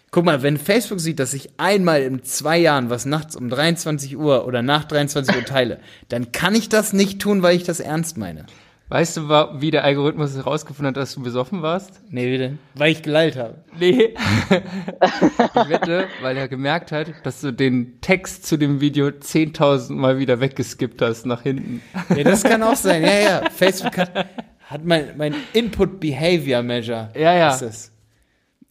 Guck 0.10 0.24
mal, 0.24 0.42
wenn 0.42 0.58
Facebook 0.58 1.02
sieht, 1.02 1.20
dass 1.20 1.34
ich 1.34 1.50
einmal 1.58 2.02
in 2.04 2.24
zwei 2.24 2.60
Jahren 2.60 2.90
was 2.90 3.06
nachts 3.06 3.36
um 3.36 3.50
23 3.50 4.16
Uhr 4.16 4.48
oder 4.48 4.62
nach 4.62 4.86
23 4.86 5.36
Uhr 5.36 5.44
teile, 5.44 5.80
dann 6.08 6.32
kann 6.32 6.56
ich 6.56 6.70
das 6.70 6.94
nicht 6.94 7.20
tun, 7.20 7.42
weil 7.42 7.58
ich 7.58 7.64
das 7.64 7.82
ernst 7.82 8.16
meine. 8.16 8.46
Weißt 8.94 9.18
du, 9.18 9.28
wie 9.60 9.72
der 9.72 9.84
Algorithmus 9.86 10.36
herausgefunden 10.36 10.90
hat, 10.90 10.98
dass 10.98 11.16
du 11.16 11.24
besoffen 11.24 11.64
warst? 11.64 12.00
Nee, 12.12 12.32
wie 12.32 12.38
denn? 12.38 12.60
Weil 12.76 12.92
ich 12.92 13.02
geleilt 13.02 13.36
habe. 13.36 13.56
Nee. 13.80 14.14
ich 14.52 15.70
wette, 15.70 16.06
weil 16.22 16.38
er 16.38 16.48
gemerkt 16.48 16.92
hat, 16.92 17.08
dass 17.24 17.42
du 17.42 17.52
den 17.52 18.00
Text 18.02 18.46
zu 18.46 18.56
dem 18.56 18.82
Video 18.82 19.08
10.000 19.08 19.94
Mal 19.94 20.20
wieder 20.20 20.40
weggeskippt 20.40 21.02
hast 21.02 21.26
nach 21.26 21.42
hinten. 21.42 21.82
Ja, 22.16 22.24
das 22.24 22.44
kann 22.44 22.62
auch 22.62 22.76
sein. 22.76 23.02
Ja, 23.02 23.20
ja. 23.20 23.50
Facebook 23.56 23.98
hat, 23.98 24.28
hat 24.62 24.86
mein, 24.86 25.18
mein 25.18 25.34
Input 25.54 26.00
Behavior 26.00 26.62
Measure. 26.62 27.10
Ja, 27.16 27.34
ja. 27.34 27.50
Ist 27.50 27.64
das. 27.64 27.92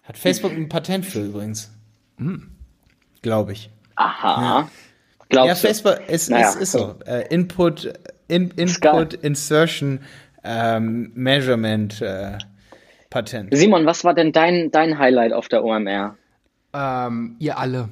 Hat 0.05 0.17
Facebook 0.17 0.53
ein 0.53 0.69
Patent 0.69 1.05
für 1.05 1.25
übrigens. 1.25 1.73
Hm. 2.19 2.49
Glaube 3.23 3.55
ich. 3.55 3.71
Aha. 3.97 4.41
Ja. 4.41 4.69
Glaubst 5.31 5.65
ja, 5.65 5.69
Facebook, 5.69 5.99
es, 6.07 6.31
naja. 6.31 6.51
es 6.51 6.55
ist 6.55 6.73
so. 6.73 6.95
Äh, 7.07 7.27
Input 7.35 7.93
In 8.33 8.51
Input 8.53 9.15
Insertion 9.15 10.01
ähm, 10.43 11.13
Measurement 11.15 12.01
äh, 12.01 12.39
Patent. 13.11 13.55
Simon, 13.55 13.85
was 13.87 14.05
war 14.05 14.15
denn 14.15 14.33
dein, 14.33 14.71
dein 14.71 14.99
Highlight 14.99 15.33
auf 15.33 15.49
der 15.49 15.63
OMR? 15.65 16.17
Ähm, 16.73 17.37
ihr 17.39 17.59
alle. 17.59 17.89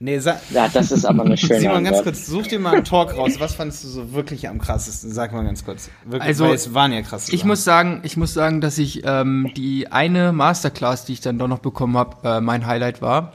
Nee, 0.00 0.20
sag, 0.20 0.38
ja, 0.50 0.68
das 0.68 0.92
ist 0.92 1.04
aber 1.04 1.24
eine 1.24 1.36
schöne 1.36 1.58
Simon, 1.58 1.78
Antwort. 1.78 2.04
ganz 2.04 2.04
kurz, 2.04 2.26
such 2.26 2.46
dir 2.46 2.60
mal 2.60 2.72
einen 2.74 2.84
Talk 2.84 3.16
raus. 3.16 3.40
Was 3.40 3.54
fandest 3.56 3.82
du 3.82 3.88
so 3.88 4.12
wirklich 4.12 4.48
am 4.48 4.60
krassesten? 4.60 5.10
Sag 5.10 5.32
mal 5.32 5.44
ganz 5.44 5.64
kurz. 5.64 5.90
Wirklich, 6.04 6.22
Also, 6.22 6.44
weil 6.44 6.54
es 6.54 6.72
waren 6.72 6.92
ja 6.92 7.02
krasse 7.02 7.32
Ich 7.32 7.40
Sachen. 7.40 7.48
muss 7.48 7.64
sagen, 7.64 8.00
ich 8.04 8.16
muss 8.16 8.32
sagen, 8.32 8.60
dass 8.60 8.78
ich 8.78 9.02
ähm, 9.04 9.50
die 9.56 9.90
eine 9.90 10.30
Masterclass, 10.32 11.04
die 11.04 11.14
ich 11.14 11.20
dann 11.20 11.36
doch 11.38 11.48
noch 11.48 11.58
bekommen 11.58 11.96
habe, 11.98 12.16
äh, 12.28 12.40
mein 12.40 12.64
Highlight 12.66 13.02
war. 13.02 13.32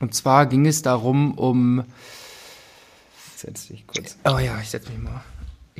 Und 0.00 0.14
zwar 0.14 0.46
ging 0.46 0.66
es 0.66 0.80
darum, 0.80 1.34
um 1.36 1.84
Setz 3.36 3.68
dich 3.68 3.86
kurz. 3.86 4.16
Oh 4.24 4.38
ja, 4.38 4.58
ich 4.62 4.70
setz 4.70 4.88
mich 4.88 4.98
mal. 4.98 5.20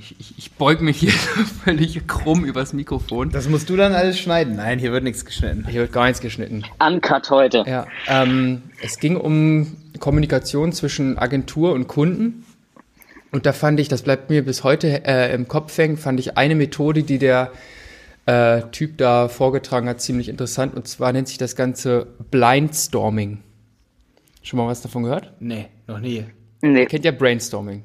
Ich, 0.00 0.16
ich, 0.19 0.35
ich 0.38 0.52
beug 0.52 0.80
mich 0.80 0.97
hier 0.97 1.12
völlig 1.64 2.07
krumm 2.07 2.47
übers 2.47 2.73
Mikrofon. 2.73 3.30
Das 3.30 3.50
musst 3.50 3.69
du 3.69 3.76
dann 3.76 3.92
alles 3.92 4.19
schneiden. 4.19 4.57
Nein, 4.57 4.78
hier 4.78 4.92
wird 4.92 5.04
nichts 5.04 5.26
geschnitten. 5.26 5.66
Hier 5.69 5.83
wird 5.83 5.92
gar 5.92 6.07
nichts 6.07 6.23
geschnitten. 6.23 6.64
Uncut 6.78 7.28
heute. 7.30 7.64
Ja, 7.66 7.87
ähm, 8.09 8.62
es 8.80 8.99
ging 8.99 9.19
um 9.19 9.76
Kommunikation 9.99 10.73
zwischen 10.73 11.19
Agentur 11.19 11.73
und 11.73 11.87
Kunden. 11.87 12.47
Und 13.30 13.45
da 13.45 13.52
fand 13.52 13.78
ich, 13.78 13.88
das 13.88 14.00
bleibt 14.00 14.30
mir 14.30 14.42
bis 14.42 14.64
heute 14.64 15.04
äh, 15.04 15.35
im 15.35 15.49
Kopf 15.49 15.76
hängen, 15.76 15.99
fand 15.99 16.19
ich 16.19 16.38
eine 16.38 16.54
Methode, 16.54 17.02
die 17.02 17.19
der 17.19 17.52
äh, 18.25 18.62
Typ 18.73 18.97
da 18.97 19.28
vorgetragen 19.28 19.87
hat, 19.87 20.00
ziemlich 20.00 20.30
interessant. 20.30 20.75
Und 20.75 20.88
zwar 20.88 21.12
nennt 21.12 21.28
sich 21.28 21.37
das 21.37 21.57
Ganze 21.57 22.07
Blindstorming. 22.30 23.42
Schon 24.42 24.57
mal 24.57 24.66
was 24.66 24.80
davon 24.80 25.02
gehört? 25.02 25.35
Nee, 25.40 25.66
noch 25.87 26.00
nie. 26.00 26.25
Nee, 26.62 26.80
Ihr 26.80 26.87
kennt 26.87 27.04
ja 27.04 27.12
Brainstorming. 27.12 27.85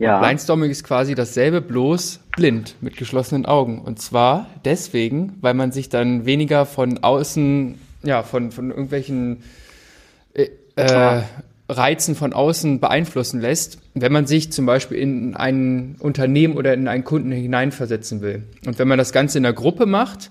Ja. 0.00 0.18
Blindstorming 0.18 0.70
ist 0.70 0.82
quasi 0.82 1.14
dasselbe, 1.14 1.60
bloß 1.60 2.20
blind, 2.36 2.74
mit 2.80 2.96
geschlossenen 2.96 3.46
Augen. 3.46 3.80
Und 3.80 4.00
zwar 4.00 4.46
deswegen, 4.64 5.36
weil 5.40 5.54
man 5.54 5.72
sich 5.72 5.88
dann 5.88 6.24
weniger 6.24 6.66
von 6.66 6.98
außen, 6.98 7.78
ja, 8.02 8.22
von, 8.22 8.50
von 8.50 8.70
irgendwelchen 8.70 9.42
äh, 10.32 10.48
äh, 10.76 11.22
Reizen 11.68 12.14
von 12.14 12.32
außen 12.32 12.80
beeinflussen 12.80 13.40
lässt, 13.40 13.78
wenn 13.94 14.12
man 14.12 14.26
sich 14.26 14.50
zum 14.52 14.66
Beispiel 14.66 14.98
in 14.98 15.36
ein 15.36 15.96
Unternehmen 15.98 16.56
oder 16.56 16.74
in 16.74 16.88
einen 16.88 17.04
Kunden 17.04 17.30
hineinversetzen 17.30 18.22
will. 18.22 18.44
Und 18.66 18.78
wenn 18.78 18.88
man 18.88 18.98
das 18.98 19.12
Ganze 19.12 19.38
in 19.38 19.44
der 19.44 19.52
Gruppe 19.52 19.86
macht, 19.86 20.30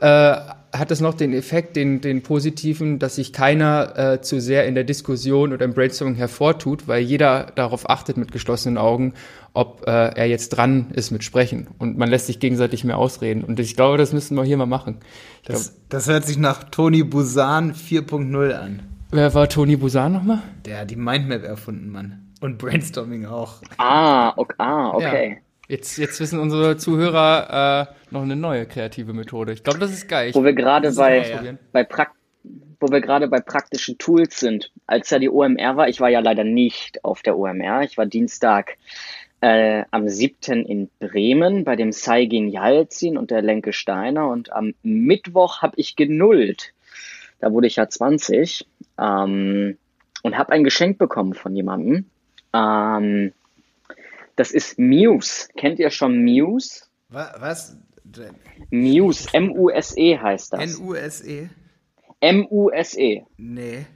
äh, 0.00 0.36
hat 0.70 0.90
das 0.90 1.00
noch 1.00 1.14
den 1.14 1.32
Effekt, 1.32 1.76
den, 1.76 2.00
den 2.02 2.22
positiven, 2.22 2.98
dass 2.98 3.16
sich 3.16 3.32
keiner 3.32 3.96
äh, 3.98 4.20
zu 4.20 4.38
sehr 4.40 4.66
in 4.66 4.74
der 4.74 4.84
Diskussion 4.84 5.52
oder 5.54 5.64
im 5.64 5.72
Brainstorming 5.72 6.14
hervortut, 6.14 6.86
weil 6.86 7.00
jeder 7.02 7.52
darauf 7.54 7.88
achtet 7.88 8.18
mit 8.18 8.32
geschlossenen 8.32 8.76
Augen, 8.76 9.14
ob 9.54 9.84
äh, 9.86 9.90
er 9.90 10.26
jetzt 10.26 10.50
dran 10.50 10.90
ist 10.92 11.10
mit 11.10 11.24
Sprechen. 11.24 11.68
Und 11.78 11.96
man 11.96 12.10
lässt 12.10 12.26
sich 12.26 12.38
gegenseitig 12.38 12.84
mehr 12.84 12.98
ausreden. 12.98 13.44
Und 13.44 13.58
ich 13.60 13.76
glaube, 13.76 13.96
das 13.96 14.12
müssen 14.12 14.36
wir 14.36 14.44
hier 14.44 14.58
mal 14.58 14.66
machen. 14.66 14.98
Ich 15.40 15.48
glaub, 15.48 15.58
Das, 15.58 15.74
das 15.88 16.06
hört 16.08 16.26
sich 16.26 16.36
nach 16.38 16.64
Tony 16.64 17.02
Busan 17.02 17.72
4.0 17.72 18.52
an. 18.52 18.82
wer 19.10 19.32
war 19.32 19.48
Toni 19.48 19.76
Busan 19.76 20.12
nochmal? 20.12 20.42
Der 20.66 20.80
hat 20.80 20.90
die 20.90 20.96
Mindmap 20.96 21.44
erfunden, 21.44 21.90
Mann. 21.90 22.26
Und 22.40 22.58
Brainstorming 22.58 23.24
auch. 23.24 23.54
Ah, 23.78 24.32
okay. 24.36 24.54
Ah, 24.58 24.90
okay. 24.90 25.28
Ja. 25.30 25.36
Jetzt, 25.68 25.98
jetzt 25.98 26.18
wissen 26.18 26.40
unsere 26.40 26.78
Zuhörer 26.78 27.90
äh, 27.90 27.94
noch 28.10 28.22
eine 28.22 28.36
neue 28.36 28.64
kreative 28.64 29.12
Methode. 29.12 29.52
Ich 29.52 29.62
glaube, 29.62 29.78
das 29.78 29.92
ist 29.92 30.08
geil. 30.08 30.30
Ich, 30.30 30.34
Wo 30.34 30.42
wir 30.42 30.54
gerade 30.54 30.90
bei, 30.92 31.52
bei, 31.72 31.86
wo 32.80 32.88
wir 32.88 33.02
gerade 33.02 33.28
bei 33.28 33.40
praktischen 33.40 33.98
Tools 33.98 34.40
sind. 34.40 34.72
Als 34.86 35.10
ja 35.10 35.18
die 35.18 35.28
OMR 35.28 35.76
war, 35.76 35.88
ich 35.88 36.00
war 36.00 36.08
ja 36.08 36.20
leider 36.20 36.42
nicht 36.42 37.04
auf 37.04 37.22
der 37.22 37.38
OMR. 37.38 37.82
Ich 37.82 37.98
war 37.98 38.06
Dienstag 38.06 38.78
äh, 39.42 39.84
am 39.90 40.08
7. 40.08 40.64
in 40.64 40.88
Bremen 41.00 41.64
bei 41.64 41.76
dem 41.76 41.92
Saigin 41.92 42.48
Yalzin 42.48 43.18
und 43.18 43.30
der 43.30 43.42
Lenke 43.42 43.74
Steiner 43.74 44.28
und 44.28 44.50
am 44.52 44.72
Mittwoch 44.82 45.60
habe 45.60 45.74
ich 45.76 45.96
genullt. 45.96 46.72
Da 47.40 47.52
wurde 47.52 47.66
ich 47.66 47.76
ja 47.76 47.86
20 47.86 48.66
ähm, 48.98 49.76
und 50.22 50.38
habe 50.38 50.52
ein 50.52 50.64
Geschenk 50.64 50.96
bekommen 50.96 51.34
von 51.34 51.54
jemandem. 51.54 52.06
Ähm, 52.54 53.32
das 54.38 54.50
ist 54.52 54.78
Muse. 54.78 55.48
Kennt 55.56 55.78
ihr 55.78 55.90
schon 55.90 56.22
Muse? 56.24 56.84
Wa- 57.08 57.34
Was? 57.38 57.76
Muse, 58.70 59.28
M-U-S-E 59.32 60.18
heißt 60.18 60.52
das. 60.54 60.78
N-U-S-E? 60.78 61.48
M-U-S-E. 62.20 63.24
Nee. 63.36 63.86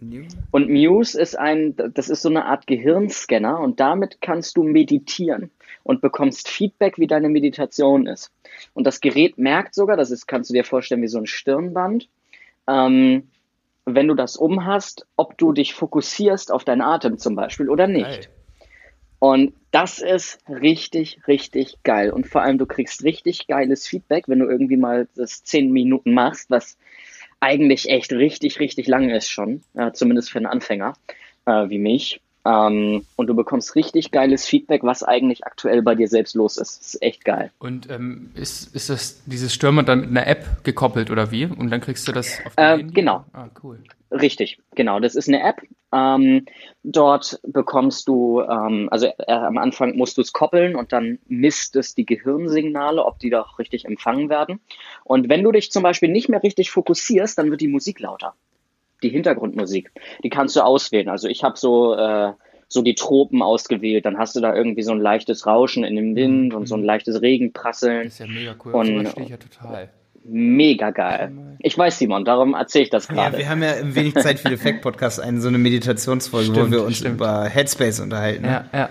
New? 0.00 0.24
Und 0.50 0.68
Muse 0.68 1.20
ist 1.20 1.38
ein, 1.38 1.74
das 1.94 2.08
ist 2.08 2.22
so 2.22 2.28
eine 2.28 2.44
Art 2.46 2.66
Gehirnscanner 2.66 3.60
und 3.60 3.78
damit 3.78 4.20
kannst 4.20 4.56
du 4.56 4.64
meditieren 4.64 5.50
und 5.84 6.00
bekommst 6.00 6.48
Feedback, 6.48 6.98
wie 6.98 7.06
deine 7.06 7.28
Meditation 7.28 8.06
ist. 8.06 8.32
Und 8.74 8.84
das 8.86 9.00
Gerät 9.00 9.38
merkt 9.38 9.74
sogar, 9.74 9.96
das 9.96 10.10
ist, 10.10 10.26
kannst 10.26 10.50
du 10.50 10.54
dir 10.54 10.64
vorstellen, 10.64 11.02
wie 11.02 11.08
so 11.08 11.18
ein 11.18 11.26
Stirnband, 11.26 12.08
ähm, 12.68 13.28
wenn 13.84 14.08
du 14.08 14.14
das 14.14 14.36
umhast, 14.36 15.06
ob 15.16 15.38
du 15.38 15.52
dich 15.52 15.74
fokussierst 15.74 16.52
auf 16.52 16.64
deinen 16.64 16.82
Atem 16.82 17.18
zum 17.18 17.34
Beispiel 17.36 17.68
oder 17.70 17.86
nicht. 17.86 18.04
Geil. 18.04 18.26
Und 19.20 19.54
das 19.72 19.98
ist 19.98 20.38
richtig, 20.48 21.18
richtig 21.26 21.82
geil. 21.82 22.10
Und 22.12 22.28
vor 22.28 22.42
allem, 22.42 22.58
du 22.58 22.66
kriegst 22.66 23.02
richtig 23.02 23.48
geiles 23.48 23.88
Feedback, 23.88 24.28
wenn 24.28 24.38
du 24.38 24.48
irgendwie 24.48 24.76
mal 24.76 25.08
das 25.16 25.42
zehn 25.42 25.72
Minuten 25.72 26.14
machst, 26.14 26.50
was 26.50 26.78
eigentlich 27.40 27.88
echt 27.88 28.12
richtig, 28.12 28.60
richtig 28.60 28.86
lang 28.86 29.10
ist 29.10 29.28
schon, 29.28 29.62
äh, 29.74 29.90
zumindest 29.92 30.30
für 30.30 30.38
einen 30.38 30.46
Anfänger 30.46 30.94
äh, 31.46 31.68
wie 31.68 31.78
mich. 31.78 32.21
Ähm, 32.44 33.04
und 33.16 33.26
du 33.28 33.34
bekommst 33.34 33.76
richtig 33.76 34.10
geiles 34.10 34.46
Feedback, 34.46 34.82
was 34.82 35.02
eigentlich 35.04 35.44
aktuell 35.44 35.82
bei 35.82 35.94
dir 35.94 36.08
selbst 36.08 36.34
los 36.34 36.56
ist. 36.56 36.80
Das 36.80 36.94
ist 36.94 37.02
echt 37.02 37.24
geil. 37.24 37.52
Und 37.60 37.88
ähm, 37.90 38.30
ist, 38.34 38.74
ist 38.74 38.90
das 38.90 39.22
dieses 39.26 39.54
Stürmer 39.54 39.84
dann 39.84 40.00
mit 40.00 40.10
einer 40.10 40.26
App 40.26 40.64
gekoppelt 40.64 41.10
oder 41.10 41.30
wie? 41.30 41.46
Und 41.46 41.70
dann 41.70 41.80
kriegst 41.80 42.08
du 42.08 42.12
das 42.12 42.38
auf 42.44 42.56
dein 42.56 42.64
Äh, 42.64 42.78
Handy? 42.82 42.94
genau. 42.94 43.24
Ah, 43.32 43.48
cool. 43.62 43.78
Richtig, 44.10 44.58
genau. 44.74 44.98
Das 45.00 45.14
ist 45.14 45.28
eine 45.28 45.42
App. 45.42 45.62
Ähm, 45.94 46.46
dort 46.82 47.38
bekommst 47.46 48.08
du, 48.08 48.40
ähm, 48.42 48.88
also 48.90 49.06
äh, 49.06 49.32
am 49.32 49.56
Anfang 49.58 49.96
musst 49.96 50.16
du 50.16 50.22
es 50.22 50.32
koppeln 50.32 50.74
und 50.74 50.92
dann 50.92 51.18
misst 51.28 51.76
es 51.76 51.94
die 51.94 52.06
Gehirnsignale, 52.06 53.04
ob 53.04 53.18
die 53.20 53.30
doch 53.30 53.58
richtig 53.58 53.84
empfangen 53.84 54.28
werden. 54.30 54.58
Und 55.04 55.28
wenn 55.28 55.42
du 55.42 55.52
dich 55.52 55.70
zum 55.70 55.82
Beispiel 55.82 56.08
nicht 56.10 56.28
mehr 56.28 56.42
richtig 56.42 56.70
fokussierst, 56.70 57.38
dann 57.38 57.50
wird 57.50 57.60
die 57.60 57.68
Musik 57.68 58.00
lauter. 58.00 58.34
Die 59.02 59.08
Hintergrundmusik. 59.10 59.90
Die 60.22 60.30
kannst 60.30 60.56
du 60.56 60.60
auswählen. 60.60 61.08
Also 61.08 61.28
ich 61.28 61.42
habe 61.44 61.56
so, 61.58 61.94
äh, 61.94 62.32
so 62.68 62.82
die 62.82 62.94
Tropen 62.94 63.42
ausgewählt. 63.42 64.04
Dann 64.06 64.18
hast 64.18 64.34
du 64.36 64.40
da 64.40 64.54
irgendwie 64.54 64.82
so 64.82 64.92
ein 64.92 65.00
leichtes 65.00 65.46
Rauschen 65.46 65.84
in 65.84 65.96
dem 65.96 66.14
Wind 66.16 66.54
und 66.54 66.66
so 66.66 66.74
ein 66.76 66.82
leichtes 66.84 67.20
Regenprasseln. 67.20 68.04
Das 68.04 68.12
ist 68.14 68.18
ja 68.20 68.26
mega 68.26 68.54
cool. 68.64 68.72
Und- 68.74 69.08
stehe 69.08 69.24
ich 69.24 69.30
ja 69.30 69.36
total. 69.36 69.88
Mega 70.24 70.90
geil. 70.90 71.32
Ich 71.58 71.76
weiß, 71.76 71.98
Simon, 71.98 72.24
darum 72.24 72.54
erzähle 72.54 72.84
ich 72.84 72.90
das 72.90 73.08
Ja, 73.08 73.14
gerade. 73.14 73.38
wir 73.38 73.48
haben 73.48 73.60
ja 73.60 73.72
im 73.72 73.96
wenig 73.96 74.14
Zeit 74.14 74.38
für 74.38 74.50
den 74.50 74.58
Fact-Podcast 74.58 75.20
eine 75.20 75.40
so 75.40 75.48
eine 75.48 75.58
Meditationsfolge, 75.58 76.50
wo 76.50 76.52
Stimmt, 76.54 76.70
wir 76.70 76.84
uns 76.84 76.98
stimmt. 76.98 77.16
über 77.16 77.46
Headspace 77.46 77.98
unterhalten. 77.98 78.44
Ja, 78.44 78.64
ja. 78.72 78.88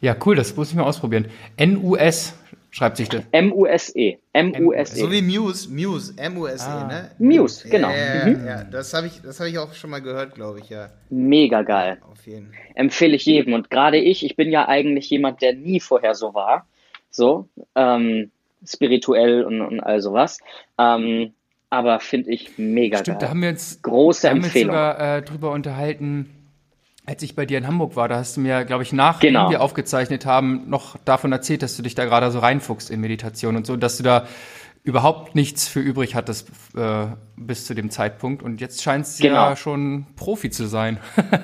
Ja, 0.00 0.16
cool, 0.26 0.34
das 0.34 0.56
muss 0.56 0.70
ich 0.70 0.74
mal 0.74 0.82
ausprobieren. 0.82 1.26
NUS 1.64 2.34
schreibt 2.72 2.96
sich 2.96 3.08
das. 3.08 3.22
M-U-S-E. 3.30 4.16
M-U-S-E. 4.32 5.00
So 5.00 5.12
wie 5.12 5.22
Muse, 5.22 5.70
Muse, 5.70 6.14
M-U-S-E, 6.16 6.66
Ah. 6.68 6.86
ne? 6.88 7.10
Muse, 7.18 7.68
genau. 7.68 7.90
Ja, 7.90 7.96
ja, 7.96 8.26
Mhm. 8.26 8.46
ja. 8.46 8.64
das 8.64 8.92
habe 8.94 9.06
ich, 9.06 9.20
das 9.22 9.38
habe 9.38 9.50
ich 9.50 9.58
auch 9.58 9.72
schon 9.74 9.90
mal 9.90 10.00
gehört, 10.02 10.34
glaube 10.34 10.58
ich, 10.58 10.70
ja. 10.70 10.88
Mega 11.10 11.62
geil. 11.62 11.98
Auf 12.10 12.26
jeden 12.26 12.46
Fall. 12.48 12.56
Empfehle 12.74 13.14
ich 13.14 13.24
jedem. 13.26 13.52
Und 13.54 13.70
gerade 13.70 13.98
ich, 13.98 14.24
ich 14.24 14.34
bin 14.34 14.50
ja 14.50 14.66
eigentlich 14.66 15.08
jemand, 15.10 15.40
der 15.42 15.54
nie 15.54 15.78
vorher 15.78 16.14
so 16.16 16.34
war. 16.34 16.66
So, 17.10 17.46
ähm, 17.76 18.30
spirituell 18.66 19.44
und, 19.44 19.60
und 19.60 19.80
all 19.80 20.00
sowas. 20.00 20.38
Ähm, 20.78 21.32
aber 21.68 22.00
finde 22.00 22.30
ich 22.30 22.58
mega 22.58 22.98
Stimmt, 22.98 23.16
da 23.16 23.20
geil. 23.26 23.30
haben 23.30 23.42
wir 23.42 23.48
uns, 23.50 23.80
Große 23.82 24.22
da 24.22 24.28
haben 24.30 24.36
wir 24.38 24.44
uns 24.44 24.46
Empfehlung. 24.46 24.74
sogar 24.74 25.16
äh, 25.18 25.22
drüber 25.22 25.50
unterhalten, 25.52 26.30
als 27.04 27.22
ich 27.22 27.34
bei 27.34 27.46
dir 27.46 27.58
in 27.58 27.66
Hamburg 27.66 27.96
war. 27.96 28.08
Da 28.08 28.16
hast 28.16 28.36
du 28.36 28.40
mir, 28.40 28.64
glaube 28.64 28.82
ich, 28.84 28.92
nachdem 28.92 29.34
Genau. 29.34 29.50
wir 29.50 29.60
aufgezeichnet 29.60 30.24
haben, 30.26 30.68
noch 30.70 30.96
davon 31.04 31.32
erzählt, 31.32 31.62
dass 31.62 31.76
du 31.76 31.82
dich 31.82 31.94
da 31.94 32.04
gerade 32.04 32.30
so 32.30 32.38
reinfuchst 32.38 32.90
in 32.90 33.00
Meditation 33.00 33.56
und 33.56 33.66
so, 33.66 33.76
dass 33.76 33.96
du 33.96 34.02
da 34.04 34.26
überhaupt 34.84 35.36
nichts 35.36 35.68
für 35.68 35.78
übrig 35.78 36.16
hattest 36.16 36.48
äh, 36.76 37.06
bis 37.36 37.66
zu 37.66 37.74
dem 37.74 37.90
Zeitpunkt. 37.90 38.42
Und 38.42 38.60
jetzt 38.60 38.82
scheinst 38.82 39.20
du 39.20 39.24
Genau. 39.24 39.50
ja 39.50 39.56
schon 39.56 40.06
Profi 40.16 40.50
zu 40.50 40.66
sein. 40.66 40.98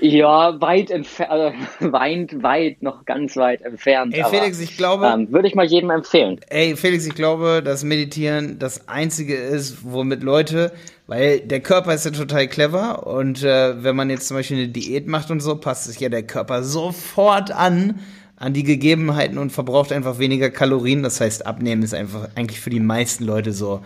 Ja, 0.00 0.60
weit 0.60 0.90
entfernt, 0.92 1.54
äh, 1.80 1.84
weit, 1.92 2.42
weit, 2.42 2.82
noch 2.82 3.04
ganz 3.04 3.36
weit 3.36 3.62
entfernt. 3.62 4.14
Ey, 4.14 4.22
aber, 4.22 4.30
Felix, 4.30 4.60
ich 4.60 4.76
glaube, 4.76 5.06
ähm, 5.06 5.32
würde 5.32 5.48
ich 5.48 5.56
mal 5.56 5.66
jedem 5.66 5.90
empfehlen. 5.90 6.40
Ey, 6.48 6.76
Felix, 6.76 7.04
ich 7.04 7.16
glaube, 7.16 7.62
dass 7.64 7.82
Meditieren 7.82 8.60
das 8.60 8.86
Einzige 8.88 9.34
ist, 9.34 9.78
womit 9.82 10.22
Leute, 10.22 10.72
weil 11.08 11.40
der 11.40 11.60
Körper 11.60 11.94
ist 11.94 12.04
ja 12.04 12.12
total 12.12 12.46
clever 12.46 13.06
und 13.08 13.42
äh, 13.42 13.82
wenn 13.82 13.96
man 13.96 14.08
jetzt 14.08 14.28
zum 14.28 14.36
Beispiel 14.36 14.58
eine 14.58 14.68
Diät 14.68 15.08
macht 15.08 15.32
und 15.32 15.40
so, 15.40 15.56
passt 15.56 15.84
sich 15.84 15.98
ja 15.98 16.08
der 16.08 16.22
Körper 16.22 16.62
sofort 16.62 17.50
an, 17.50 17.98
an 18.38 18.52
die 18.54 18.62
Gegebenheiten 18.62 19.38
und 19.38 19.50
verbraucht 19.50 19.92
einfach 19.92 20.18
weniger 20.18 20.50
Kalorien. 20.50 21.02
Das 21.02 21.20
heißt, 21.20 21.46
abnehmen 21.46 21.82
ist 21.82 21.94
einfach 21.94 22.28
eigentlich 22.34 22.60
für 22.60 22.70
die 22.70 22.80
meisten 22.80 23.24
Leute 23.24 23.52
so 23.52 23.82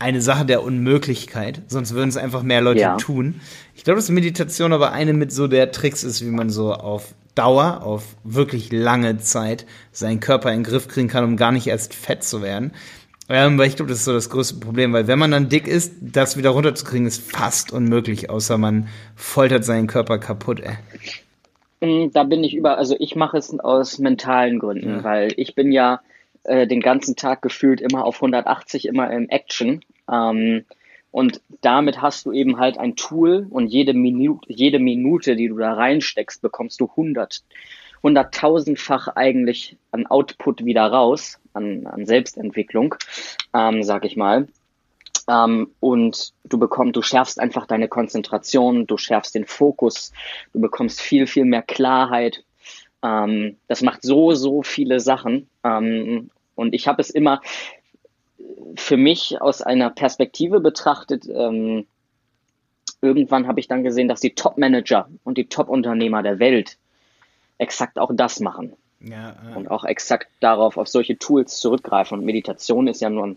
eine 0.00 0.20
Sache 0.22 0.44
der 0.46 0.62
Unmöglichkeit, 0.62 1.62
sonst 1.66 1.92
würden 1.92 2.08
es 2.08 2.16
einfach 2.16 2.42
mehr 2.42 2.60
Leute 2.60 2.80
Ja. 2.80 2.96
tun. 2.96 3.40
Ich 3.74 3.82
glaube, 3.84 3.98
dass 3.98 4.08
Meditation 4.10 4.72
aber 4.72 4.92
eine 4.92 5.12
mit 5.12 5.32
so 5.32 5.48
der 5.48 5.72
Tricks 5.72 6.04
ist, 6.04 6.24
wie 6.24 6.30
man 6.30 6.50
so 6.50 6.72
auf 6.72 7.14
Dauer, 7.34 7.82
auf 7.82 8.04
wirklich 8.24 8.70
lange 8.72 9.18
Zeit 9.18 9.66
seinen 9.92 10.20
Körper 10.20 10.52
in 10.52 10.60
den 10.60 10.64
Griff 10.64 10.88
kriegen 10.88 11.08
kann, 11.08 11.24
um 11.24 11.36
gar 11.36 11.52
nicht 11.52 11.66
erst 11.66 11.94
fett 11.94 12.22
zu 12.24 12.42
werden. 12.42 12.72
Ähm, 13.28 13.58
weil 13.58 13.68
ich 13.68 13.76
glaube, 13.76 13.90
das 13.90 13.98
ist 13.98 14.04
so 14.06 14.12
das 14.12 14.30
größte 14.30 14.56
Problem, 14.56 14.92
weil 14.92 15.06
wenn 15.06 15.18
man 15.18 15.30
dann 15.30 15.48
dick 15.48 15.66
ist, 15.68 15.92
das 16.00 16.36
wieder 16.36 16.50
runterzukriegen, 16.50 17.06
ist 17.06 17.20
fast 17.30 17.72
unmöglich, 17.72 18.30
außer 18.30 18.56
man 18.56 18.88
foltert 19.16 19.64
seinen 19.64 19.86
Körper 19.86 20.18
kaputt, 20.18 20.60
ey. 20.60 20.76
Mm, 21.80 22.08
da 22.12 22.24
bin 22.24 22.44
ich 22.44 22.54
über, 22.54 22.78
also 22.78 22.96
ich 22.98 23.16
mache 23.16 23.38
es 23.38 23.58
aus 23.58 23.98
mentalen 23.98 24.58
Gründen, 24.58 24.96
ja. 24.96 25.04
weil 25.04 25.32
ich 25.36 25.54
bin 25.54 25.72
ja 25.72 26.00
äh, 26.44 26.66
den 26.66 26.80
ganzen 26.80 27.16
Tag 27.16 27.42
gefühlt 27.42 27.80
immer 27.80 28.04
auf 28.04 28.16
180, 28.16 28.86
immer 28.86 29.10
im 29.10 29.28
Action. 29.28 29.84
Ähm, 30.10 30.64
und 31.10 31.40
damit 31.62 32.02
hast 32.02 32.26
du 32.26 32.32
eben 32.32 32.58
halt 32.58 32.78
ein 32.78 32.96
Tool 32.96 33.46
und 33.50 33.68
jede 33.68 33.94
Minute, 33.94 34.52
jede 34.52 34.78
Minute, 34.78 35.36
die 35.36 35.48
du 35.48 35.56
da 35.56 35.72
reinsteckst, 35.72 36.42
bekommst 36.42 36.80
du 36.80 36.86
100, 36.86 37.42
hunderttausendfach 38.02 39.08
eigentlich 39.16 39.76
an 39.90 40.06
Output 40.06 40.64
wieder 40.64 40.86
raus, 40.86 41.40
an, 41.54 41.86
an 41.86 42.06
Selbstentwicklung, 42.06 42.94
ähm, 43.54 43.82
sag 43.82 44.04
ich 44.04 44.16
mal. 44.16 44.48
Ähm, 45.28 45.70
und 45.80 46.32
du 46.44 46.58
bekommst, 46.58 46.96
du 46.96 47.02
schärfst 47.02 47.38
einfach 47.38 47.66
deine 47.66 47.88
Konzentration, 47.88 48.86
du 48.86 48.96
schärfst 48.96 49.34
den 49.34 49.44
Fokus, 49.44 50.12
du 50.52 50.60
bekommst 50.60 51.00
viel, 51.00 51.26
viel 51.26 51.44
mehr 51.44 51.62
Klarheit. 51.62 52.44
Ähm, 53.02 53.56
das 53.68 53.82
macht 53.82 54.02
so, 54.02 54.32
so 54.32 54.62
viele 54.62 55.00
Sachen. 55.00 55.48
Ähm, 55.62 56.30
und 56.54 56.74
ich 56.74 56.88
habe 56.88 57.00
es 57.02 57.10
immer 57.10 57.40
für 58.76 58.96
mich 58.96 59.40
aus 59.40 59.62
einer 59.62 59.90
Perspektive 59.90 60.60
betrachtet, 60.60 61.28
ähm, 61.32 61.86
irgendwann 63.00 63.46
habe 63.46 63.60
ich 63.60 63.68
dann 63.68 63.84
gesehen, 63.84 64.08
dass 64.08 64.20
die 64.20 64.34
Top-Manager 64.34 65.08
und 65.24 65.38
die 65.38 65.48
Top-Unternehmer 65.48 66.22
der 66.22 66.38
Welt 66.38 66.78
exakt 67.58 67.98
auch 67.98 68.10
das 68.12 68.40
machen. 68.40 68.72
Ja, 69.00 69.36
ja. 69.44 69.56
Und 69.56 69.70
auch 69.70 69.84
exakt 69.84 70.28
darauf, 70.40 70.76
auf 70.76 70.88
solche 70.88 71.18
Tools 71.18 71.58
zurückgreifen. 71.58 72.18
Und 72.18 72.24
Meditation 72.24 72.88
ist 72.88 73.00
ja 73.00 73.10
nur 73.10 73.26
ein 73.26 73.36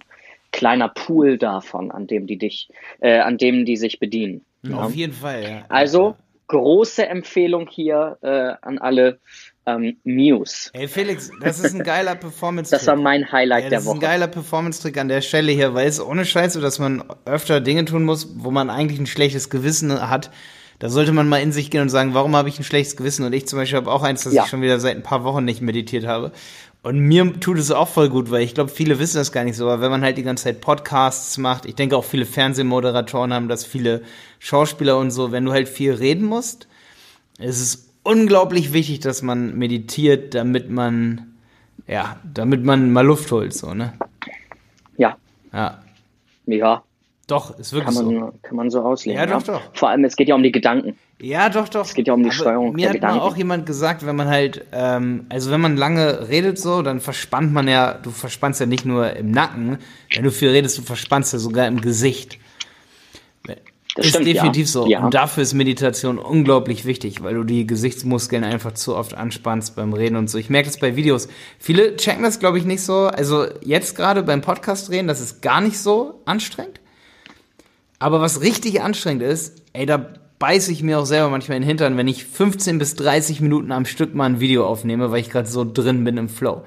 kleiner 0.52 0.90
Pool 0.90 1.38
davon, 1.38 1.92
an 1.92 2.08
dem 2.08 2.28
die 2.28 2.38
dich, 2.38 2.70
äh, 3.00 3.20
an 3.20 3.38
dem 3.38 3.66
die 3.66 3.78
sich 3.78 4.00
bedienen. 4.00 4.46
Ja, 4.64 4.78
auf 4.78 4.96
jeden 4.96 5.14
Fall, 5.14 5.44
ja. 5.44 5.66
Also 5.70 6.16
große 6.48 7.08
Empfehlung 7.08 7.68
hier 7.68 8.18
äh, 8.22 8.54
an 8.62 8.78
alle 8.78 9.20
ähm, 9.66 9.98
Muse. 10.04 10.70
Ey 10.74 10.88
Felix, 10.88 11.32
das 11.42 11.60
ist 11.60 11.74
ein 11.74 11.84
geiler 11.84 12.16
Performance-Trick. 12.16 12.80
Das 12.80 12.88
war 12.88 12.96
mein 12.96 13.32
Highlight 13.32 13.66
ja, 13.66 13.70
der 13.70 13.80
Woche. 13.80 13.86
Das 13.86 13.94
ist 13.94 14.04
ein 14.04 14.12
geiler 14.12 14.28
Performance-Trick 14.28 14.98
an 14.98 15.08
der 15.08 15.22
Stelle 15.22 15.52
hier, 15.52 15.74
weil 15.74 15.88
es 15.88 16.02
ohne 16.02 16.26
Scheiße, 16.26 16.60
dass 16.60 16.80
man 16.80 17.04
öfter 17.26 17.62
Dinge 17.62 17.86
tun 17.86 18.04
muss, 18.04 18.28
wo 18.38 18.52
man 18.52 18.70
eigentlich 18.70 19.00
ein 19.00 19.08
schlechtes 19.08 19.50
Gewissen 19.50 20.10
hat. 20.10 20.32
Da 20.80 20.90
sollte 20.90 21.12
man 21.12 21.30
mal 21.30 21.38
in 21.38 21.52
sich 21.52 21.70
gehen 21.70 21.82
und 21.82 21.90
sagen, 21.90 22.16
warum 22.16 22.36
habe 22.36 22.50
ich 22.50 22.58
ein 22.58 22.64
schlechtes 22.64 22.98
Gewissen? 22.98 23.24
Und 23.24 23.34
ich 23.34 23.48
zum 23.48 23.60
Beispiel 23.60 23.78
habe 23.78 23.92
auch 23.92 24.02
eins, 24.02 24.24
dass 24.24 24.34
ja. 24.34 24.44
ich 24.44 24.50
schon 24.50 24.64
wieder 24.64 24.80
seit 24.80 24.96
ein 24.96 25.04
paar 25.04 25.24
Wochen 25.24 25.46
nicht 25.46 25.62
meditiert 25.62 26.08
habe. 26.08 26.32
Und 26.84 27.00
mir 27.00 27.40
tut 27.40 27.60
es 27.60 27.70
auch 27.70 27.88
voll 27.88 28.10
gut, 28.10 28.32
weil 28.32 28.42
ich 28.42 28.56
glaube, 28.56 28.72
viele 28.72 28.98
wissen 28.98 29.18
das 29.18 29.32
gar 29.32 29.44
nicht 29.44 29.56
so, 29.56 29.70
aber 29.70 29.82
wenn 29.82 29.92
man 29.92 30.02
halt 30.02 30.18
die 30.18 30.24
ganze 30.24 30.46
Zeit 30.46 30.62
Podcasts 30.62 31.38
macht, 31.38 31.66
ich 31.66 31.76
denke 31.76 31.96
auch 31.96 32.04
viele 32.04 32.26
Fernsehmoderatoren 32.26 33.34
haben 33.34 33.48
das, 33.48 33.66
viele 33.66 34.02
Schauspieler 34.40 34.98
und 34.98 35.12
so, 35.12 35.32
wenn 35.32 35.46
du 35.46 35.52
halt 35.52 35.70
viel 35.70 35.94
reden 35.94 36.26
musst, 36.26 36.68
ist 37.38 37.62
es 37.62 37.92
unglaublich 38.02 38.74
wichtig, 38.74 39.00
dass 39.00 39.22
man 39.22 39.58
meditiert, 39.60 40.34
damit 40.34 40.72
man, 40.72 41.36
ja, 41.88 42.20
damit 42.24 42.64
man 42.64 42.92
mal 42.92 43.06
Luft 43.06 43.32
holt, 43.32 43.54
so, 43.54 43.76
ne? 43.76 43.94
Ja. 44.98 45.18
Ja. 45.54 45.84
Ja. 46.48 46.84
Doch, 47.32 47.58
ist 47.58 47.72
wirklich 47.72 47.96
kann 47.96 48.06
man, 48.06 48.20
so. 48.20 48.34
Kann 48.42 48.56
man 48.58 48.70
so 48.70 48.82
auslegen. 48.82 49.18
Ja, 49.18 49.26
doch, 49.26 49.42
doch. 49.42 49.62
Vor 49.74 49.90
allem, 49.90 50.04
es 50.04 50.18
geht 50.18 50.28
ja 50.28 50.36
um 50.36 50.44
die 50.44 50.52
Gedanken. 50.52 50.98
Ja, 51.22 51.48
doch, 51.48 51.70
doch. 51.70 51.86
Es 51.86 51.94
geht 51.94 52.08
ja 52.08 52.14
um 52.14 52.24
die 52.24 52.30
Aber 52.30 52.36
Steuerung 52.36 52.74
mir 52.74 52.82
der 52.82 52.90
hat 52.90 52.96
Gedanken. 52.96 53.18
mal 53.20 53.24
auch 53.24 53.38
jemand 53.38 53.66
gesagt, 53.66 54.06
wenn 54.06 54.18
man 54.18 54.28
halt, 54.28 54.66
ähm, 54.74 55.28
also 55.30 55.50
wenn 55.50 55.62
man 55.62 55.78
lange 55.78 56.28
redet 56.28 56.60
so, 56.60 56.82
dann 56.82 57.00
verspannt 57.00 57.54
man 57.54 57.70
ja, 57.70 57.94
du 57.94 58.12
verspannst 58.12 58.60
ja 58.60 58.66
nicht 58.66 58.86
nur 58.86 59.16
im 59.16 59.32
Nacken, 59.32 59.78
wenn 60.14 60.24
du 60.26 60.32
viel 60.32 60.50
redest, 60.50 60.78
du 60.78 60.82
verspannst 60.82 61.32
ja 61.32 61.40
sogar 61.40 61.68
im 61.68 61.80
Gesicht. 61.80 62.38
Das 63.96 64.06
ist 64.06 64.12
stimmt, 64.12 64.28
definitiv 64.28 64.66
ja. 64.68 64.72
so. 64.72 64.88
Ja. 64.88 65.06
Und 65.06 65.14
dafür 65.14 65.44
ist 65.44 65.54
Meditation 65.54 66.18
unglaublich 66.18 66.84
wichtig, 66.84 67.24
weil 67.24 67.36
du 67.36 67.46
die 67.46 67.66
Gesichtsmuskeln 67.66 68.44
einfach 68.44 68.74
zu 68.74 68.96
oft 68.96 69.14
anspannst 69.14 69.78
beim 69.78 69.94
Reden 69.94 70.18
und 70.18 70.30
so. 70.30 70.38
Ich 70.38 70.50
merke 70.50 70.68
das 70.68 70.80
bei 70.80 70.98
Videos. 70.98 71.30
Viele 71.60 71.96
checken 71.96 72.24
das, 72.24 72.40
glaube 72.40 72.58
ich, 72.58 72.66
nicht 72.66 72.82
so. 72.82 73.08
Also 73.08 73.46
jetzt 73.64 73.96
gerade 73.96 74.22
beim 74.24 74.42
Podcast 74.42 74.90
reden, 74.90 75.08
das 75.08 75.22
ist 75.22 75.42
gar 75.42 75.62
nicht 75.62 75.80
so 75.80 76.22
anstrengend. 76.26 76.81
Aber 78.02 78.20
was 78.20 78.42
richtig 78.42 78.82
anstrengend 78.82 79.22
ist, 79.22 79.62
ey, 79.74 79.86
da 79.86 80.04
beiße 80.40 80.72
ich 80.72 80.82
mir 80.82 80.98
auch 80.98 81.06
selber 81.06 81.30
manchmal 81.30 81.58
in 81.58 81.62
den 81.62 81.68
Hintern, 81.68 81.98
wenn 81.98 82.08
ich 82.08 82.26
15 82.26 82.80
bis 82.80 82.96
30 82.96 83.42
Minuten 83.42 83.72
am 83.72 83.86
Stück 83.86 84.16
mal 84.16 84.26
ein 84.26 84.40
Video 84.40 84.66
aufnehme, 84.66 85.12
weil 85.12 85.22
ich 85.22 85.30
gerade 85.30 85.48
so 85.48 85.64
drin 85.72 86.04
bin 86.04 86.18
im 86.18 86.28
Flow. 86.28 86.64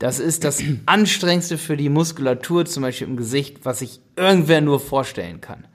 Das 0.00 0.18
ist 0.18 0.42
das 0.42 0.60
anstrengendste 0.86 1.56
für 1.56 1.76
die 1.76 1.88
Muskulatur, 1.88 2.64
zum 2.64 2.82
Beispiel 2.82 3.06
im 3.06 3.16
Gesicht, 3.16 3.58
was 3.62 3.80
ich 3.80 4.00
irgendwer 4.16 4.60
nur 4.60 4.80
vorstellen 4.80 5.40
kann. 5.40 5.68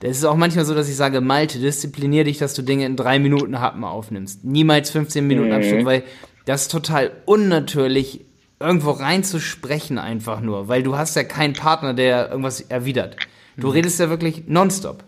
Das 0.00 0.10
ist 0.10 0.26
auch 0.26 0.36
manchmal 0.36 0.66
so, 0.66 0.74
dass 0.74 0.90
ich 0.90 0.96
sage, 0.96 1.22
Malte, 1.22 1.58
disziplinier 1.58 2.24
dich, 2.24 2.36
dass 2.36 2.52
du 2.52 2.60
Dinge 2.60 2.84
in 2.84 2.96
drei 2.96 3.18
Minuten 3.18 3.60
Happen 3.60 3.82
aufnimmst. 3.82 4.44
Niemals 4.44 4.90
15 4.90 5.26
Minuten 5.26 5.52
am 5.52 5.62
Stück, 5.62 5.86
weil 5.86 6.04
das 6.44 6.62
ist 6.62 6.70
total 6.70 7.12
unnatürlich, 7.24 8.26
irgendwo 8.60 8.90
reinzusprechen 8.90 9.96
einfach 9.96 10.42
nur, 10.42 10.68
weil 10.68 10.82
du 10.82 10.98
hast 10.98 11.16
ja 11.16 11.24
keinen 11.24 11.54
Partner, 11.54 11.94
der 11.94 12.28
irgendwas 12.28 12.60
erwidert. 12.60 13.16
Du 13.58 13.68
redest 13.68 13.98
ja 14.00 14.08
wirklich 14.08 14.44
nonstop. 14.46 15.02